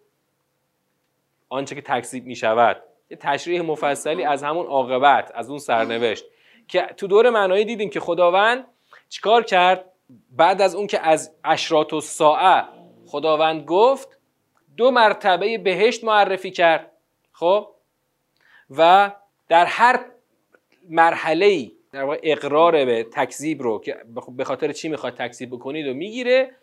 [1.49, 6.25] آنچه که تکذیب می شود یه تشریح مفصلی از همون عاقبت از اون سرنوشت
[6.68, 8.64] که تو دور معنایی دیدیم که خداوند
[9.09, 9.85] چیکار کرد؟
[10.31, 12.64] بعد از اون که از اشرات و ساعه
[13.07, 14.18] خداوند گفت
[14.79, 16.91] دو مرتبه بهشت معرفی کرد.
[17.33, 17.75] خب؟
[18.71, 19.12] و
[19.49, 20.05] در هر
[20.88, 23.97] مرحله ای در واقع اقرار به تکذیب رو که
[24.29, 26.57] به خاطر چی می‌خواد تکذیب بکنید و می‌گیره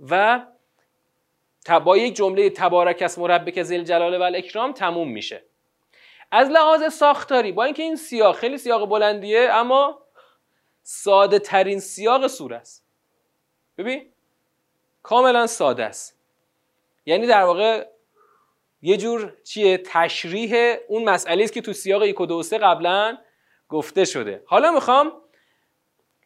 [0.00, 0.40] و
[1.84, 5.42] با یک جمله تبارک از مربک زل جلال و الاکرام تموم میشه.
[6.30, 10.02] از لحاظ ساختاری با اینکه این سیاق خیلی سیاق بلندیه اما
[10.82, 12.84] ساده ترین سیاق سوره است.
[13.78, 14.12] ببین؟
[15.02, 16.21] کاملا ساده است.
[17.06, 17.86] یعنی در واقع
[18.82, 23.18] یه جور چیه؟ تشریح اون مسئله است که تو سیاق یک و دو سه قبلا
[23.68, 24.42] گفته شده.
[24.46, 25.12] حالا می‌خوام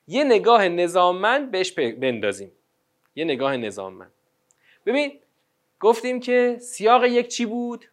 [0.07, 2.53] یه نگاه نظاممند بهش بندازیم.
[3.15, 4.13] یه نگاه نظاممند.
[4.87, 5.21] ببین
[5.81, 7.85] گفتیم که سیاق یک چی بود؟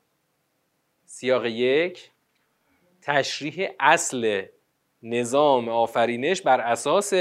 [1.06, 2.12] سیاق یک
[3.02, 4.46] تشریح اصل
[5.04, 7.14] نظام آفرینش بر اساس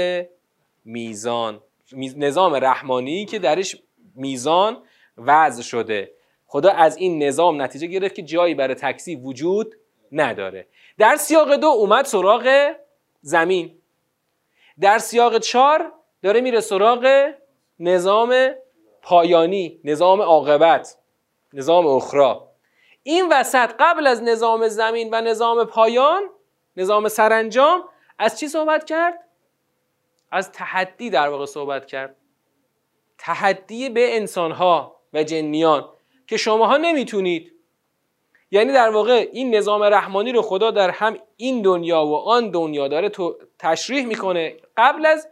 [0.85, 1.61] میزان
[1.95, 3.75] نظام رحمانی که درش
[4.15, 4.83] میزان
[5.17, 6.11] وضع شده.
[6.45, 9.75] خدا از این نظام نتیجه گرفت که جایی برای تکسی وجود
[10.11, 10.67] نداره.
[10.97, 12.73] در سیاق دو اومد سراغ
[13.21, 13.77] زمین.
[14.79, 17.33] در سیاق چار داره میره سراغ
[17.79, 18.49] نظام
[19.01, 20.97] پایانی نظام عاقبت
[21.53, 22.49] نظام اخرا
[23.03, 26.29] این وسط قبل از نظام زمین و نظام پایان
[26.77, 27.83] نظام سرانجام
[28.19, 29.19] از چی صحبت کرد؟
[30.31, 32.15] از تحدی در واقع صحبت کرد.
[33.17, 34.99] تحدی به انسانها.
[35.13, 35.89] و جنیان
[36.27, 37.53] که شماها نمی‌تونید.
[38.51, 42.87] یعنی در واقع این نظام رحمانی رو خدا در هم این دنیا و آن دنیا
[42.87, 44.57] داره تو تشریح می‌کنه.
[44.77, 45.27] قبل از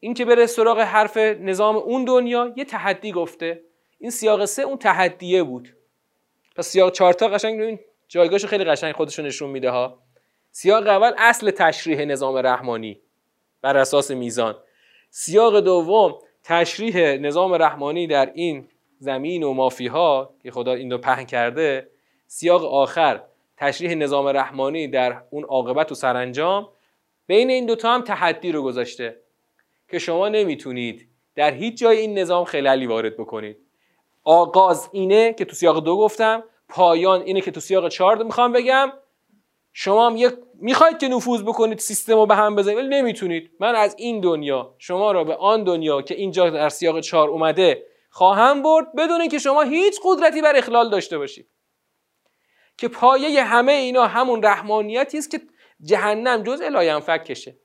[0.00, 3.62] اینکه بره سراغ حرف نظام اون دنیا یه تحدی گفته.
[3.98, 5.76] این سیاق سه اون تحدیه بود.
[6.56, 7.78] پس سیاق چهار تا قشنگ ببین
[8.08, 9.98] جایگاهشو خیلی قشنگ خودشون نشون میده ها.
[10.50, 13.00] سیاق اول اصل تشریح نظام رحمانی
[13.62, 14.56] بر اساس میزان.
[15.10, 18.68] سیاق دوم تشریح نظام رحمانی در این
[19.02, 21.88] زمین و مافیها که خدا این رو پهن کرده
[22.26, 23.22] سیاق آخر
[23.56, 26.68] تشریح نظام رحمانی در اون عاقبت و سرانجام
[27.26, 29.16] بین این دوتا هم تحدی رو گذاشته
[29.90, 33.56] که شما نمی‌تونید در هیچ جای این نظام خلالی وارد بکنید.
[34.24, 38.92] آغاز اینه که تو سیاق دو گفتم پایان اینه که تو سیاق چهار می‌خوام بگم.
[39.72, 43.50] شما هم یک می‌خواید که نفوذ بکنید سیستم رو به هم بزنید ولی نمی‌تونید.
[43.60, 47.91] من از این دنیا شما را به آن دنیا که اینجا در سیاق چهار اومده
[48.14, 51.48] خواهم برد بدون اینکه شما هیچ قدرتی بر اخلال داشته باشید.
[52.76, 55.40] که پایه همه اینا همون رحمانیتی است که
[55.82, 57.56] جهنم جز الایم کشه.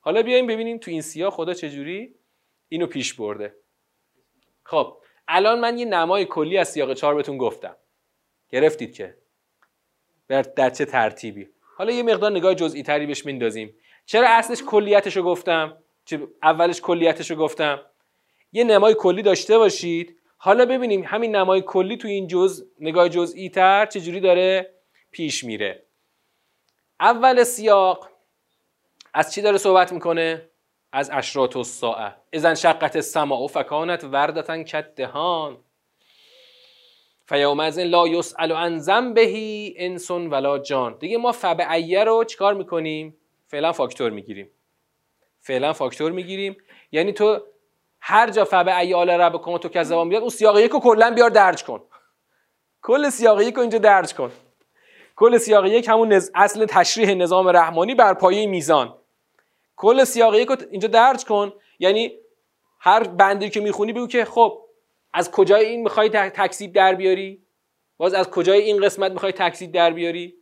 [0.00, 2.14] حالا بیایم ببینیم تو این سیاه خدا چجوری
[2.68, 3.54] اینو پیش برده.
[4.64, 4.96] خب
[5.28, 7.76] الان من یه نمای کلی از سیاق چهار بهتون گفتم.
[8.48, 9.16] گرفتید که.
[10.28, 11.48] در چه ترتیبی.
[11.76, 13.76] حالا یه مقدار نگاه جزئی تری بهش میندازیم.
[14.06, 17.89] چرا اصلش کلیتش رو گفتم؟ چه اولش کلیتش رو گفتم.
[18.52, 20.16] یه نمای کلی داشته باشید.
[20.36, 24.74] حالا ببینیم همین نمای کلی تو این جز نگاه جزئی تر چجوری داره
[25.10, 25.82] پیش میره.
[27.00, 28.08] اول سیاق
[29.14, 30.50] از چی داره صحبت می‌کنه؟
[30.92, 35.58] از اشراط الساعه فإذا انشقت السماء فكانت وردة كالدهان
[37.26, 39.32] فيومئذ لا يسأل عن ذنبه
[39.76, 40.98] إنس ولا جان.
[40.98, 44.50] دیگه ما فبأي رو چیکار می‌کنیم؟ فعلا فاکتور می‌گیریم.
[45.40, 46.56] فعلا فاکتور می‌گیریم.
[46.92, 47.40] یعنی تو
[48.00, 51.10] هر جا فبعیه آل رب کن تو که زبان بیاد اون سیاق یک رو کلا
[51.10, 51.82] بیار درج کن.
[52.82, 54.32] کل سیاق یک رو اینجا درج کن.
[55.16, 58.94] کل سیاق یک همون اصل تشریح نظام رحمانی بر پایه میزان.
[59.76, 61.52] کل سیاق یک رو اینجا درج کن.
[61.78, 62.12] یعنی
[62.80, 64.60] هر بندی که می‌خونی بگو که خب
[65.12, 67.42] از کجای این می‌خوای تکسیب در بیاری؟
[67.96, 70.34] باز از کجای این قسمت می‌خوای تکسیب در بیاری؟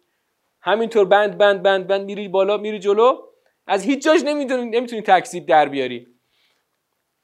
[0.61, 3.23] همینطور بند بند بند بند میری بالا میری جلو.
[3.67, 6.07] از هیچ جاش نمی‌تونی نمی‌تونی تکسیب در بیاری.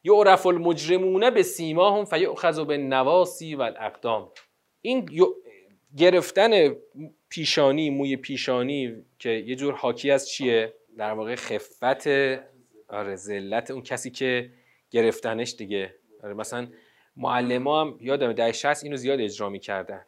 [0.05, 4.33] یعرف المجرمون به سیماهم فیؤخذ به نواسی و الاقدام
[4.81, 5.09] این
[5.97, 6.77] گرفتن
[7.29, 12.09] پیشانی موی پیشانی که یه جور حاکی از چیه؟ در واقع خفت
[12.89, 14.51] آره ذلت اون کسی که
[14.91, 15.95] گرفتنش دیگه.
[16.23, 16.69] آره مثلا
[17.17, 20.07] معلم هم یادم ده 60 اینو زیاد اجرا می‌کردن.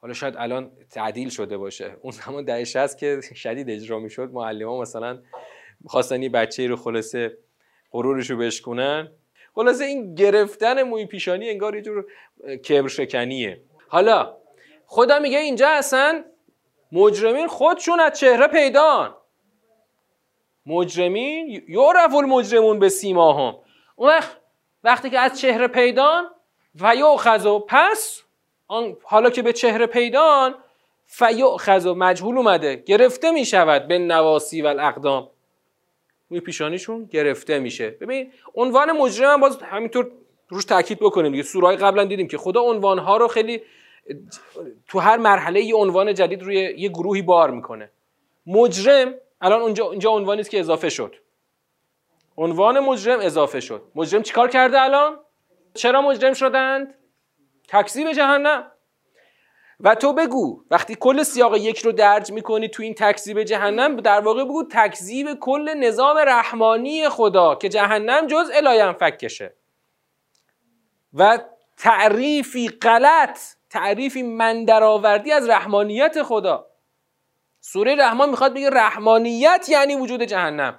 [0.00, 1.96] حالا شاید الان تعدیل شده باشه.
[2.00, 5.22] اون زمان ده 60 که شدید اجرا می‌شد معلم ها مثلا
[5.86, 7.38] خواستن یه بچه رو خلاصه
[7.92, 9.10] غرورش رو بشکنن
[9.54, 12.04] خلاصه این گرفتن موی پیشانی انگار یه جور
[12.68, 14.36] کبر شکنیه حالا
[14.86, 16.24] خدا میگه اینجا اصلا
[16.92, 19.14] مجرمین خودشون از چهره پیدان
[20.66, 23.58] مجرمین یعرف المجرمون به سیماهم.
[23.96, 24.36] اون وقت
[24.84, 26.24] وقتی که از چهره پیدان
[26.80, 28.22] و یؤخذ پس
[28.68, 30.54] آن حالا که به چهره پیدان
[31.06, 32.76] فیؤخذ مجهول اومده.
[32.76, 35.30] گرفته می شود به نواسی و الاقدام.
[36.32, 37.90] روی پیشانیشون گرفته میشه.
[37.90, 40.10] ببین عنوان مجرم باز همینطور
[40.48, 41.42] روش تاکید بکنیم دیگه.
[41.42, 43.62] سورهای قبلا دیدیم که خدا عنوانها رو خیلی
[44.88, 47.90] تو هر مرحله یه عنوان جدید روی یه گروهی بار می‌کنه.
[48.46, 51.14] مجرم الان اونجا اینجا عنوانی است که اضافه شد.
[52.36, 53.82] عنوان مجرم اضافه شد.
[53.94, 55.18] مجرم چیکار کرده الان؟
[55.74, 56.94] چرا مجرم شدند؟
[57.68, 58.71] تکذیب جهنم.
[59.82, 64.20] و تو بگو وقتی کل سیاق یک رو درج می‌کنی تو این تکذیب جهنم در
[64.20, 69.54] واقع بگو تکذیب کل نظام رحمانی خدا که جهنم جز الایم فکشه
[71.14, 71.38] و
[71.76, 73.38] تعریفی غلط
[73.70, 76.66] تعریفی من درآوردی از رحمانیت خدا.
[77.60, 80.78] سوره رحمان می‌خواد بگه رحمانیت یعنی وجود جهنم.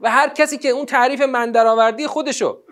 [0.00, 2.62] و هر کسی که اون تعریف من درآوردی خودشو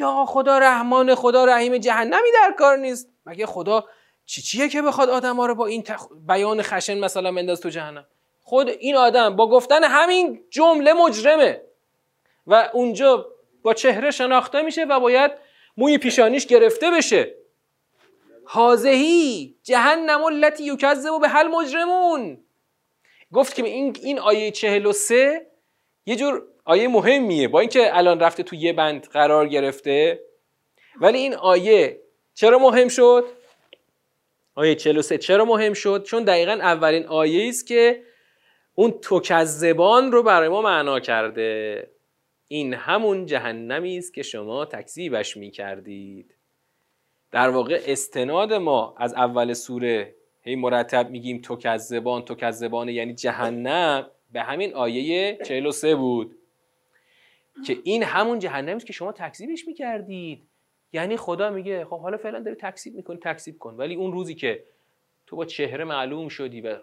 [0.00, 3.08] یا خدا رحمان خدا رحیم جهنمی در کار نیست.
[3.26, 3.84] مگه خدا
[4.28, 5.84] چی چیه که بخواد آدم ها رو با این
[6.26, 8.06] بیان خشن مثلا بنداز تو جهنم؟
[8.40, 11.60] خود این آدم با گفتن همین جمله مجرمه.
[12.46, 13.26] و اونجا
[13.62, 15.30] با چهره شناخته میشه و باید
[15.76, 17.34] موی پیشانیش گرفته بشه.
[18.44, 22.44] حاضهی جهنم التي یکذب به حل مجرمون.
[23.32, 25.46] گفت که این این آیه 43
[26.06, 27.48] یه جور آیه مهمیه.
[27.48, 30.20] با اینکه الان رفته تو یه بند قرار گرفته.
[31.00, 32.00] ولی این آیه
[32.34, 33.37] چرا مهم شد؟
[34.58, 38.02] آیه 43 چرا مهم شد؟ چون دقیقا اولین آیه است که
[38.74, 41.90] اون توکذبان رو برای ما معنا کرده.
[42.48, 46.34] این همون جهنمی است که شما تکذیبش می کردید
[47.30, 54.42] در واقع استناد ما از اول سوره هی مرتب میگیم توکذبان توکذبان یعنی جهنم به
[54.42, 56.36] همین آیه 43 بود.
[57.66, 60.47] که این همون جهنمی است که شما تکذیبش می‌کردید.
[60.92, 63.74] یعنی خدا میگه خب حالا فعلا داری تکذیب می‌کنی تکذیب کن.
[63.74, 64.64] ولی اون روزی که
[65.26, 66.76] تو با چهره معلوم شدی و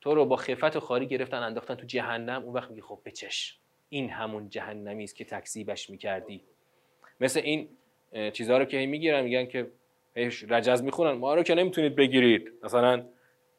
[0.00, 3.58] تو رو با خفت و خاری گرفتن انداختن تو جهنم اون وقت میگه خب بچش
[3.88, 6.44] این همون جهنمی است که تکذیبش می‌کردی.
[7.20, 7.68] مثل این
[8.32, 9.70] چیزها رو که می‌گیرن میگن که
[10.48, 12.52] رجز می‌خونن ما رو که نمی‌تونید بگیرید.
[12.62, 13.04] مثلا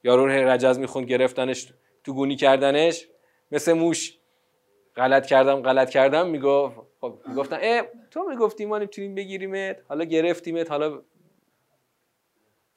[0.03, 1.73] یارو رجز میخون گرفتنش
[2.03, 3.07] تو گونی کردنش.
[3.51, 4.16] مثل موش
[4.97, 6.75] غلط کردم غلط کردم می‌گفت.
[7.01, 7.81] خب می‌گفتن اه
[8.11, 9.77] تو می‌گفتی ما نمی‌تونیم بگیریمت.
[9.89, 11.01] حالا گرفتیمت حالا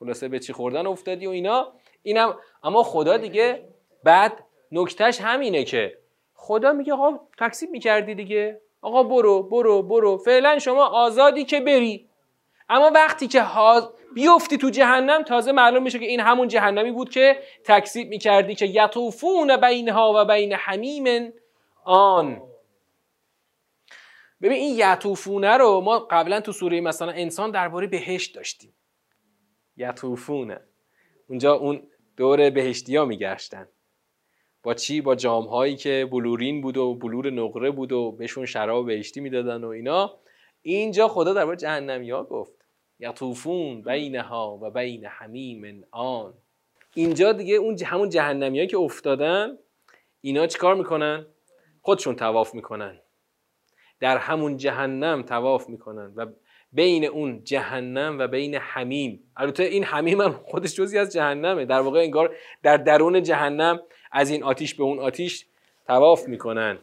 [0.01, 1.73] خلاصه به چی خوردن افتادی و اینا.
[2.03, 3.69] اینم اما خدا دیگه
[4.05, 4.33] بعد
[4.73, 5.99] نکتهش همینه که
[6.35, 8.61] خدا میگه آقا تکسیب می‌کردی دیگه.
[8.83, 10.17] آقا برو برو برو.
[10.17, 12.09] فعلا شما آزادی که بری.
[12.69, 13.45] اما وقتی که
[14.15, 18.67] بیفتی تو جهنم تازه معلوم میشه که این همون جهنمی بود که تکسیب می‌کردی که
[18.67, 21.33] یطوفون بینها و بین حمیم
[21.85, 22.43] آن.
[24.43, 28.75] ببین این یطوفونه رو ما قبلا تو سوره مثلا انسان درباره بهشت داشتیم.
[29.77, 30.61] یطوفونه
[31.29, 31.83] اونجا اون
[32.17, 33.69] دور بهشتی ها میگشتن.
[34.63, 38.87] با چی؟ با جام هایی که بلورین بود و بلور نقره بود و بهشون شراب
[38.87, 40.19] بهشتی می‌دادن و اینا.
[40.63, 42.53] اینجا خدا درباره جهنمی ها گفت.
[42.99, 46.35] یطوفون بینها و بین حمیم آن.
[46.95, 49.59] اینجا دیگه اون همون جهنمی که افتادن
[50.21, 51.27] اینا چیکار می‌کنن؟
[51.83, 53.01] خودشون تواف می‌کنن.
[54.01, 56.27] در همون جهنم تواف می‌کنن و
[56.73, 59.33] بین اون جهنم و بین حمیم.
[59.37, 61.65] البته این حمیم هم خودش جزی از جهنمه.
[61.65, 63.81] در واقع انگار در درون جهنم
[64.13, 65.47] از این آتیش به اون آتیش
[65.87, 66.79] تواف می‌کنن.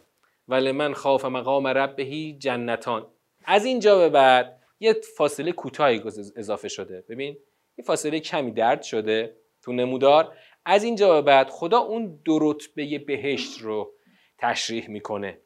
[0.48, 3.08] ولی من خاف مقام ربهی جنتان.
[3.45, 6.04] از اینجا به بعد یه فاصله کوتاهی
[6.36, 7.04] اضافه شده.
[7.10, 7.38] ببین
[7.76, 10.34] این فاصله کمی درد شده تو نمودار.
[10.66, 13.91] از اینجا به بعد خدا اون دو رتبه بهشت رو
[14.38, 15.38] تشریح می‌کنه.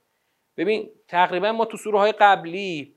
[0.58, 2.96] ببین تقریبا ما تو سوره های قبلی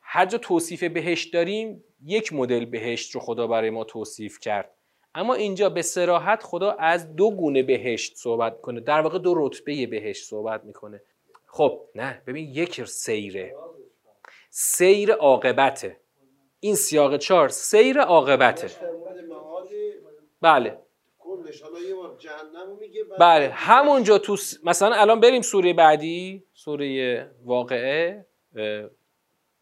[0.00, 4.70] هر جا توصیف بهشت داریم یک مدل بهشت رو خدا برای ما توصیف کرد.
[5.14, 9.86] اما اینجا به سراحت خدا از دو گونه بهشت صحبت کنه در واقع دو رتبه
[9.86, 11.02] بهشت صحبت می‌کنه.
[11.46, 13.54] خب نه ببین یک سیره.
[14.50, 15.96] سیر عاقبته.
[16.60, 18.70] این سیاق چهار سیر عاقبته.
[20.40, 20.78] بله.
[23.18, 28.26] بله همونجا تو مثلا الان بریم سوره بعدی سوره واقعه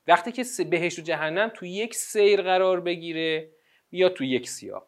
[0.06, 3.50] وقتی که بهشت و جهنم تو یک سیر قرار بگیره
[3.92, 4.86] یا تو یک سیاق.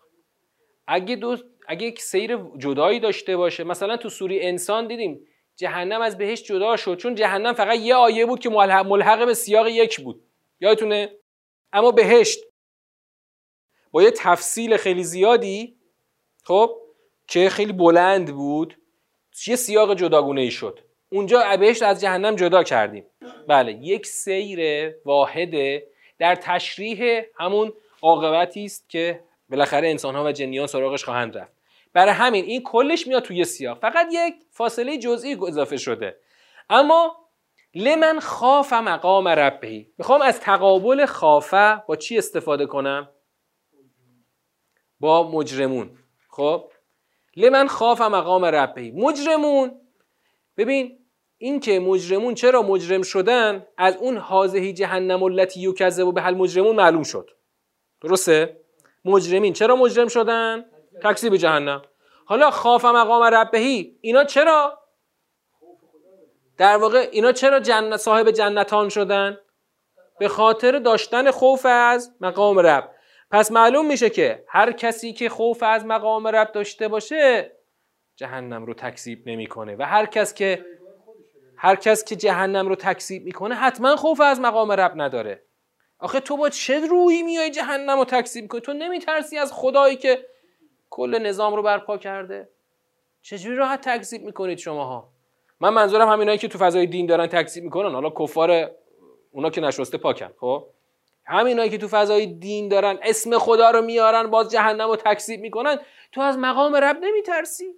[0.87, 1.37] اگه دو
[1.69, 5.27] اگه یک سیر جدایی داشته باشه مثلا تو سوره انسان دیدیم
[5.57, 9.69] جهنم از بهشت جدا شد چون جهنم فقط یه آیه بود که ملحق به سیاق
[9.69, 10.23] یک بود.
[10.61, 11.13] یادتونه؟
[11.73, 12.41] اما بهشت
[13.91, 15.77] با یه تفصیل خیلی زیادی
[16.51, 16.77] خب
[17.29, 18.77] که خیلی بلند بود.
[19.47, 20.81] یه سیاق جداگونه ای شد.
[21.09, 23.07] اونجا بهشت از جهنم جدا کردیم.
[23.49, 25.87] بله یک سیر واحده
[26.19, 27.73] در تشریح همون
[28.03, 31.53] عاقبتی است که بالاخره انسان ها و جنیان سراغش خواهند رفت.
[31.93, 33.79] برای همین این کلش میاد توی سیاق.
[33.79, 36.17] فقط یک فاصله جزئی اضافه شده.
[36.71, 37.17] اما
[37.75, 39.93] لمن خاف مقام ربهی.
[39.99, 43.09] می‌خوام از تقابل خافه با چی استفاده کنم؟
[45.01, 45.97] با مجرمون.
[46.31, 46.71] خب؟
[47.37, 49.81] لمن خاف مقام ربهی مجرمون.
[50.57, 50.99] ببین
[51.39, 56.35] این که مجرمون چرا مجرم شدن از اون حاضهی جهنم التی و و به حل
[56.35, 57.31] مجرمون معلوم شد.
[58.01, 58.61] درسته؟
[59.05, 60.65] مجرمین چرا مجرم شدن؟
[61.03, 61.83] تکذیب جهنم.
[62.25, 64.79] حالا خاف مقام ربهی اینا چرا؟
[66.57, 69.39] در واقع اینا چرا جنت صاحب جنتان شدن؟
[70.19, 72.91] به خاطر داشتن خوف از مقام رب.
[73.31, 77.53] پس معلوم میشه که هر کسی که خوف از مقام رب داشته باشه
[78.17, 79.77] جهنم رو تکذیب نمی‌کنه.
[79.79, 80.65] و هر کس که
[81.57, 85.43] هر کس که جهنم رو تکذیب می‌کنه حتما خوف از مقام رب نداره.
[85.99, 90.27] آخه تو با چه روی میای جهنم رو تکذیب کنی؟ تو نمیترسی از خدایی که
[90.91, 92.49] کل نظام رو برپا کرده؟
[93.23, 95.09] چجوری راحت تکذیب می‌کنید شماها؟
[95.61, 97.95] من منظورم همینایی که تو فضای دین دارن تکذیب می‌کنن.
[97.95, 98.71] حالا کفار
[99.31, 100.67] اونا که نشسته پاکن خب؟
[101.31, 105.79] همینایی که تو فضای دین دارن اسم خدا رو میارن باز جهنم رو تکذیب می‌کنن
[106.13, 107.75] تو از مقام رب نمیترسی.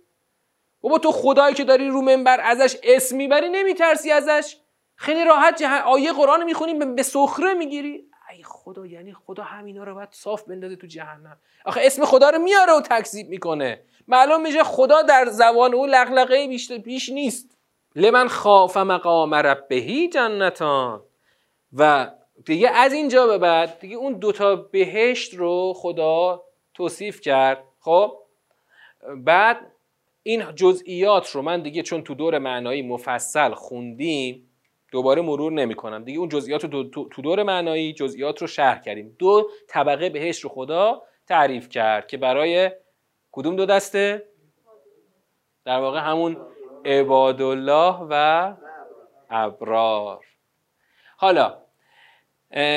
[0.81, 4.57] بابا تو خدایی که داری رو منبر ازش اسم می‌بری نمیترسی ازش.
[4.97, 5.83] خیلی راحت جه...
[5.83, 8.05] آیه قرآن می‌خونی به سخره می‌گیری.
[8.33, 11.37] ای خدا یعنی خدا همینا رو باید صاف بندازه تو جهنم.
[11.65, 13.81] آخه اسم خدا رو میاره و تکذیب می‌کنه.
[14.09, 17.59] معلوم میشه خدا در زبان او لغلقه بیش, بیش نیست.
[17.97, 21.03] لمن خاف مقام ربهی جنتان.
[21.77, 22.11] و
[22.45, 27.64] دیگه از اینجا به بعد دیگه اون دوتا بهشت رو خدا توصیف کرد.
[27.80, 28.18] خب؟
[29.16, 29.72] بعد
[30.22, 34.49] این جزئیات رو من دیگه چون تو دور معنایی مفصل خوندیم
[34.93, 39.16] دوباره مرور نمی کنم دیگه اون جزئیات رو تو دور معنایی جزئیات رو شرح کردیم.
[39.18, 42.70] دو طبقه بهشت رو خدا تعریف کرد که برای
[43.32, 44.28] کدوم دو دسته؟
[45.64, 46.36] در واقع همون
[46.84, 48.55] عبادالله و
[49.30, 50.24] ابرار.
[51.16, 51.62] حالا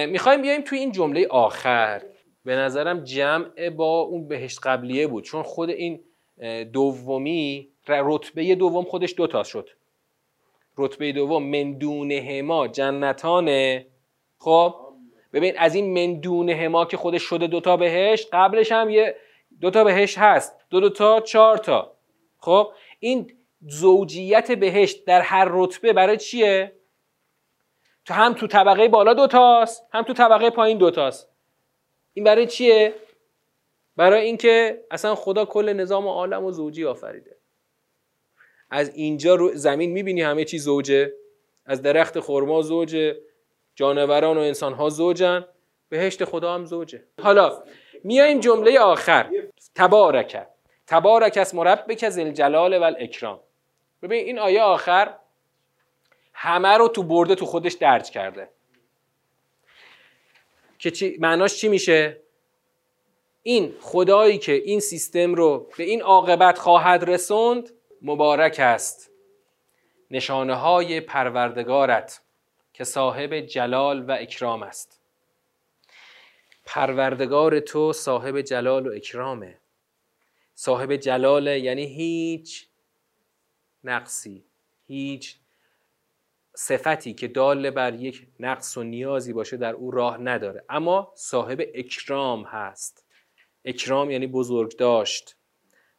[0.10, 2.02] می‌خوایم بیایم توی این جمله آخر.
[2.46, 5.24] به نظرم جمع با اون بهشت قبلیه بود.
[5.24, 6.04] چون خود این
[6.74, 9.70] دومی رتبه دوم خودش دوتا شد.
[10.78, 13.88] رتبه دوم من هما جنتانه
[14.38, 14.76] خب
[15.34, 19.16] ببین از این من هما که خودش شده دوتا بهشت قبلش هم یه
[19.62, 20.56] دوتا بهشت هست.
[20.70, 21.92] دو دوتا چهار تا.
[22.38, 23.32] خب این
[23.68, 26.72] زوجیت بهشت در هر رتبه برای چیه؟
[28.06, 31.30] تو هم تو طبقه بالا دوتاست هم تو طبقه پایین دوتاست
[32.14, 32.94] این برای چیه؟
[33.98, 37.38] برای اینکه اصلا خدا کل نظام عالم و زوجی آفریده.
[38.70, 41.14] از اینجا رو زمین می‌بینی همه چی زوجه؟
[41.66, 43.18] از درخت خرما زوجه
[43.76, 45.46] جانوران و انسانها زوجن
[45.90, 47.04] بهشت خدا هم زوجه.
[47.24, 47.64] حالا
[48.04, 49.32] میایم جمله آخر.
[49.76, 50.48] تبارک.
[50.88, 53.40] تبارک از مربک ذل جلال و الاکرام.
[54.02, 55.14] ببین این آیه آخر
[56.46, 58.50] همه رو تو برده تو خودش درج کرده.
[60.80, 62.22] که چی معناش چی میشه؟
[63.44, 67.70] این خدایی که این سیستم رو به این عاقبت خواهد رسوند
[68.02, 69.12] مبارک است.
[70.12, 72.22] نشانه های پروردگارت
[72.74, 75.02] که صاحب جلال و اکرام است.
[76.66, 79.58] پروردگار تو صاحب جلال و اکرامه.
[80.56, 82.68] صاحب جلاله یعنی هیچ
[83.84, 84.44] نقصی
[84.88, 85.36] هیچ
[86.56, 90.66] صفتی که دال بر یک نقص و نیازی باشه در او راه نداره.
[90.70, 93.06] اما صاحب اکرام هست.
[93.66, 95.38] اکرام یعنی بزرگ داشت.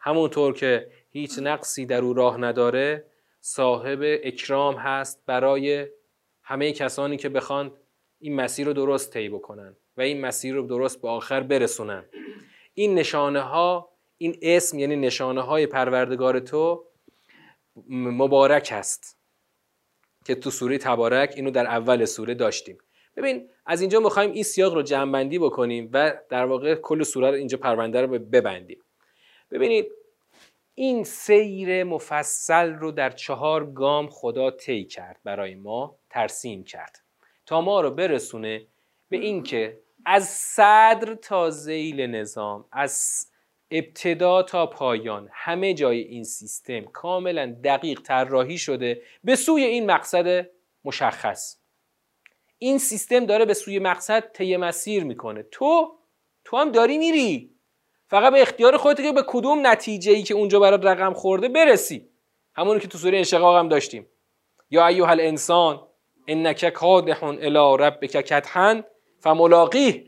[0.01, 3.05] همونطور که هیچ نقصی در او راه نداره
[3.41, 5.87] صاحب اکرام هست برای
[6.43, 7.73] همه کسانی که بخوان
[8.19, 12.05] این مسیر رو درست طی بکنن و این مسیر رو درست به آخر برسونن.
[12.75, 13.89] این نشانه ها
[14.19, 16.85] این اسم یعنی نشانه های پروردگار تو
[17.89, 19.19] مبارک است
[20.27, 22.79] که تو سوره تبارک اینو در اول سوره داشتیم.
[23.17, 27.37] ببین از اینجا می‌خوایم این سیاق رو جمعبندی بکنیم و در واقع کل سوره رو
[27.37, 28.83] اینجا پرونده رو ببندیم.
[29.51, 29.87] ببینید
[30.75, 37.03] این سیر مفصل رو در چهار گام خدا طی کرد برای ما ترسیم کرد.
[37.47, 38.67] تا ما رو برسونه
[39.09, 43.27] به اینکه از صدر تا زیل نظام از
[43.71, 45.29] ابتدا تا پایان.
[45.33, 50.51] همه جای این سیستم کاملا دقیق طراحی شده به سوی این مقصد
[50.85, 51.57] مشخص.
[52.59, 55.43] این سیستم داره به سوی مقصد طی مسیر می‌کنه.
[55.43, 55.99] تو
[56.45, 57.51] تو هم داری میری.
[58.09, 62.09] فقط به اختیار خودت که به کدوم نتیجه ای که اونجا برات رقم خورده برسی.
[62.55, 64.07] همونی که تو سوره انشقاق هم داشتیم.
[64.71, 65.87] یا ایها الانسان
[66.29, 68.83] انک کادح الی ربک کدحا
[69.21, 70.05] فملاقیه.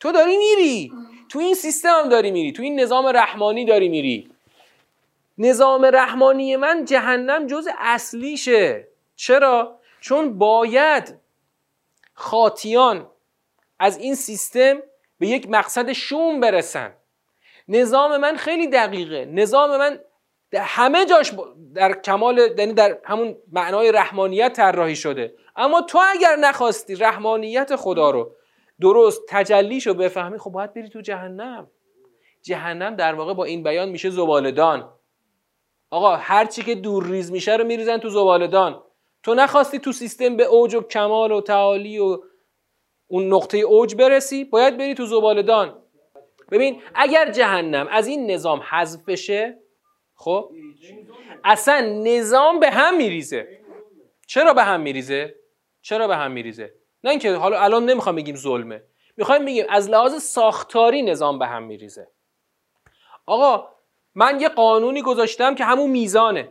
[0.00, 0.92] تو داری میری.
[1.28, 4.30] تو این سیستم هم داری میری تو این نظام رحمانی داری میری.
[5.38, 8.88] نظام رحمانی من جهنم جز اصلیشه.
[9.16, 11.14] چرا؟ چون باید
[12.14, 13.10] خاطیان
[13.78, 14.82] از این سیستم
[15.18, 16.92] به یک مقصد شوم برسن.
[17.68, 19.24] نظام من خیلی دقیقه.
[19.24, 20.00] نظام من
[20.50, 21.32] در همه جاش
[21.74, 25.34] در کمال یعنی در همون معنای رحمانیت طراحی شده.
[25.56, 28.36] اما تو اگر نخواستی رحمانیت خدا رو
[28.80, 31.70] درست تجلیشو بفهمی خب باید بری تو جهنم.
[32.42, 34.92] جهنم در واقع با این بیان میشه زبالدان
[35.90, 38.82] آقا هرچی که دور ریز میشه رو میریزن تو زبالدان
[39.22, 42.18] تو نخواستی تو سیستم به اوج و کمال و تعالی و
[43.06, 45.82] اون نقطه اوج برسی باید بری تو زبالدان
[46.50, 49.58] ببین اگر جهنم از این نظام حذف بشه
[50.14, 50.50] خب
[51.44, 53.48] اصلا نظام به هم میریزه.
[54.26, 55.34] چرا به هم میریزه؟
[55.80, 56.74] چرا به هم میریزه؟
[57.06, 58.82] نه اینکه حالا الان نمی‌خوام بگیم ظلمه.
[59.16, 62.08] می‌خوایم بگیم از لحاظ ساختاری نظام به هم میریزه.
[63.26, 63.68] آقا
[64.14, 66.48] من یه قانونی گذاشتم که همون میزانه.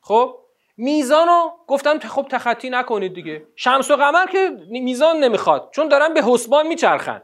[0.00, 0.38] خب؟
[0.76, 3.46] میزان رو گفتم خب تخطی نکنید دیگه.
[3.56, 5.70] شمس و قمر که میزان نمی‌خواد.
[5.72, 7.22] چون دارن به حسبان میچرخن.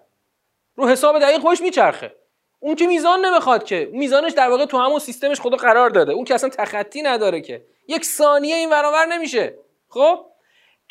[0.77, 2.17] رو حساب دقیق خوش میچرخه.
[2.61, 3.91] اون که میزان نمی‌خواد که.
[3.93, 6.13] میزانش در واقع تو همون سیستمش خدا قرار داده.
[6.13, 7.65] اون که اصلا تخطی نداره که.
[7.89, 9.59] یک ثانیه این برابر نمیشه.
[9.89, 10.30] خب؟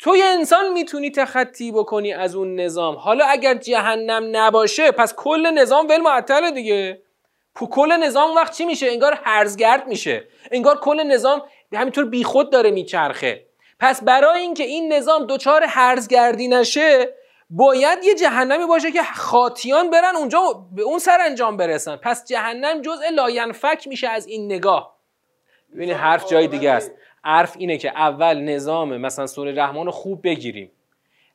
[0.02, 2.94] تو یه انسان می‌تونی تخطی بکنی از اون نظام.
[2.94, 7.02] حالا اگر جهنم نباشه پس کل نظام ول معطله دیگه.
[7.54, 10.24] کل نظام وقت چی میشه؟ انگار هرزگرد میشه.
[10.50, 11.42] انگار کل نظام
[11.72, 13.46] همینطور بیخود داره میچرخه.
[13.80, 17.14] پس برای اینکه این نظام دچار هرزگردی نشه
[17.50, 21.96] باید یه جهنمی باشه که خاطیان برن اونجا به اون سر انجام برسن.
[21.96, 24.96] پس جهنم جزء لاینفک میشه از این نگاه.
[25.74, 26.92] ببینید حرف جای دیگه است.
[27.24, 30.70] حرف اینه که اول نظام مثلا سوره رحمان رو خوب بگیریم.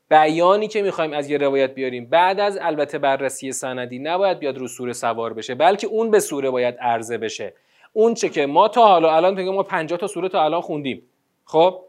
[0.10, 2.06] بیانی که می‌خوایم از یه روایت بیاریم.
[2.06, 6.50] بعد از البته بررسی سندی نباید بیاد رو سوره سوار بشه بلکه اون به سوره
[6.50, 7.54] باید عرضه بشه.
[7.94, 11.02] اون چه که ما تا حالا الان ما 50 تا سوره تا الان خوندیم.
[11.46, 11.82] خب؟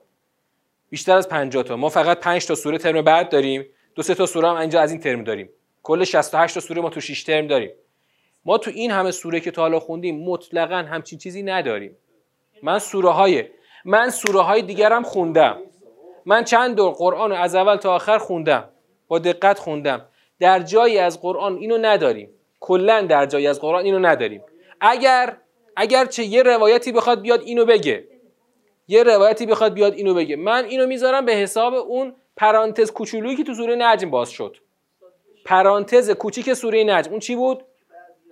[0.90, 1.76] بیشتر از 50 تا.
[1.76, 3.66] ما فقط 5 تا سوره ترم بعد داریم.
[3.94, 5.48] دو سه تا سوره هم اینجا از این ترم داریم.
[5.82, 7.70] کل 68 تا سوره ما تو 6 ترم داریم.
[8.44, 11.96] ما تو این همه سوره که تا حالا خوندیم مطلقا همچین چیزی نداریم.
[12.62, 13.44] من سوره های
[13.88, 15.58] من سوره های دیگرم خوندم.
[16.24, 18.68] من چند دور قرآن از اول تا آخر خوندم.
[19.08, 20.06] با دقت خوندم.
[20.40, 22.30] در جایی از قرآن اینو نداریم.
[22.60, 24.42] کلا در جایی از قرآن اینو نداریم.
[24.80, 25.36] اگر
[25.76, 28.08] اگرچه یه روایتی بخواد بیاد اینو بگه.
[28.88, 30.36] یه روایتی بخواد بیاد اینو بگه.
[30.36, 34.56] من اینو می‌ذارم به حساب اون پرانتز کوچولویی که تو سوره نجم باز شد.
[35.44, 37.10] پرانتز کوچیک سوره نجم.
[37.10, 37.64] اون چی بود؟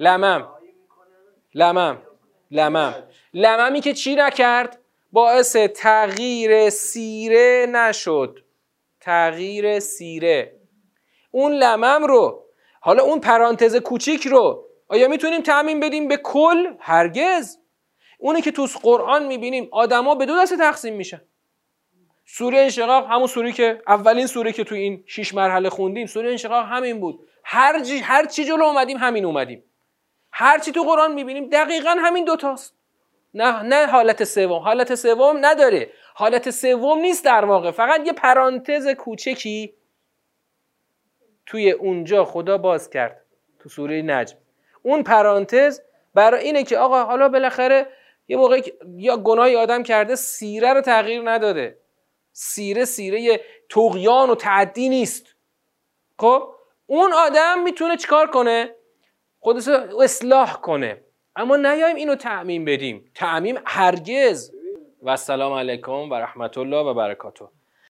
[0.01, 0.49] لمم.
[1.55, 1.99] لمم.
[2.51, 2.95] لمم.
[3.35, 4.79] لممی که چی نکرد؟
[5.15, 8.39] باعث تغییر سیره نشد.
[9.01, 10.57] تغییر سیره.
[11.31, 12.45] اون لمم رو
[12.81, 17.59] حالا اون پرانتز کوچیک رو آیا می‌تونیم تعمین بدیم به کل؟ هرگز.
[18.19, 21.21] اونی که تو قرآن می‌بینیم آدما به دو دسته تقسیم میشن.
[22.27, 26.67] سوره انشقاق همون سوره که اولین سوره که تو این شش مرحله خوندیم سوره انشقاق
[26.67, 27.29] همین بود.
[27.45, 29.65] هر هر چی جلو اومدیم همین اومدیم.
[30.33, 32.74] هر چی تو قرآن می‌بینیم دقیقا همین دوتاست
[33.35, 34.59] نه نه حالت سوم.
[34.59, 35.91] حالت سوم نداره.
[36.14, 37.70] حالت سوم نیست در واقع.
[37.70, 39.74] فقط یه پرانتز کوچکی
[41.47, 43.24] توی اونجا خدا باز کرد
[43.59, 44.37] تو سوره نجم.
[44.82, 45.80] اون پرانتز
[46.14, 47.87] برای اینه که آقا حالا بالاخره
[48.28, 48.61] یه موقع
[48.97, 51.78] یا گناهی آدم کرده سیره رو تغییر نداده.
[52.32, 55.26] سیره سیره تقیان و تعدی نیست.
[56.18, 56.55] خب؟
[56.87, 58.74] اون آدم می‌تونه چیکار کنه؟
[59.41, 59.68] خودش
[60.03, 61.04] اصلاح کنه.
[61.37, 63.11] اما نیایم اینو تعمین بدیم.
[63.14, 64.53] تعمیم هرگز.
[65.03, 67.45] و السلام علیکم و رحمت الله و برکاته.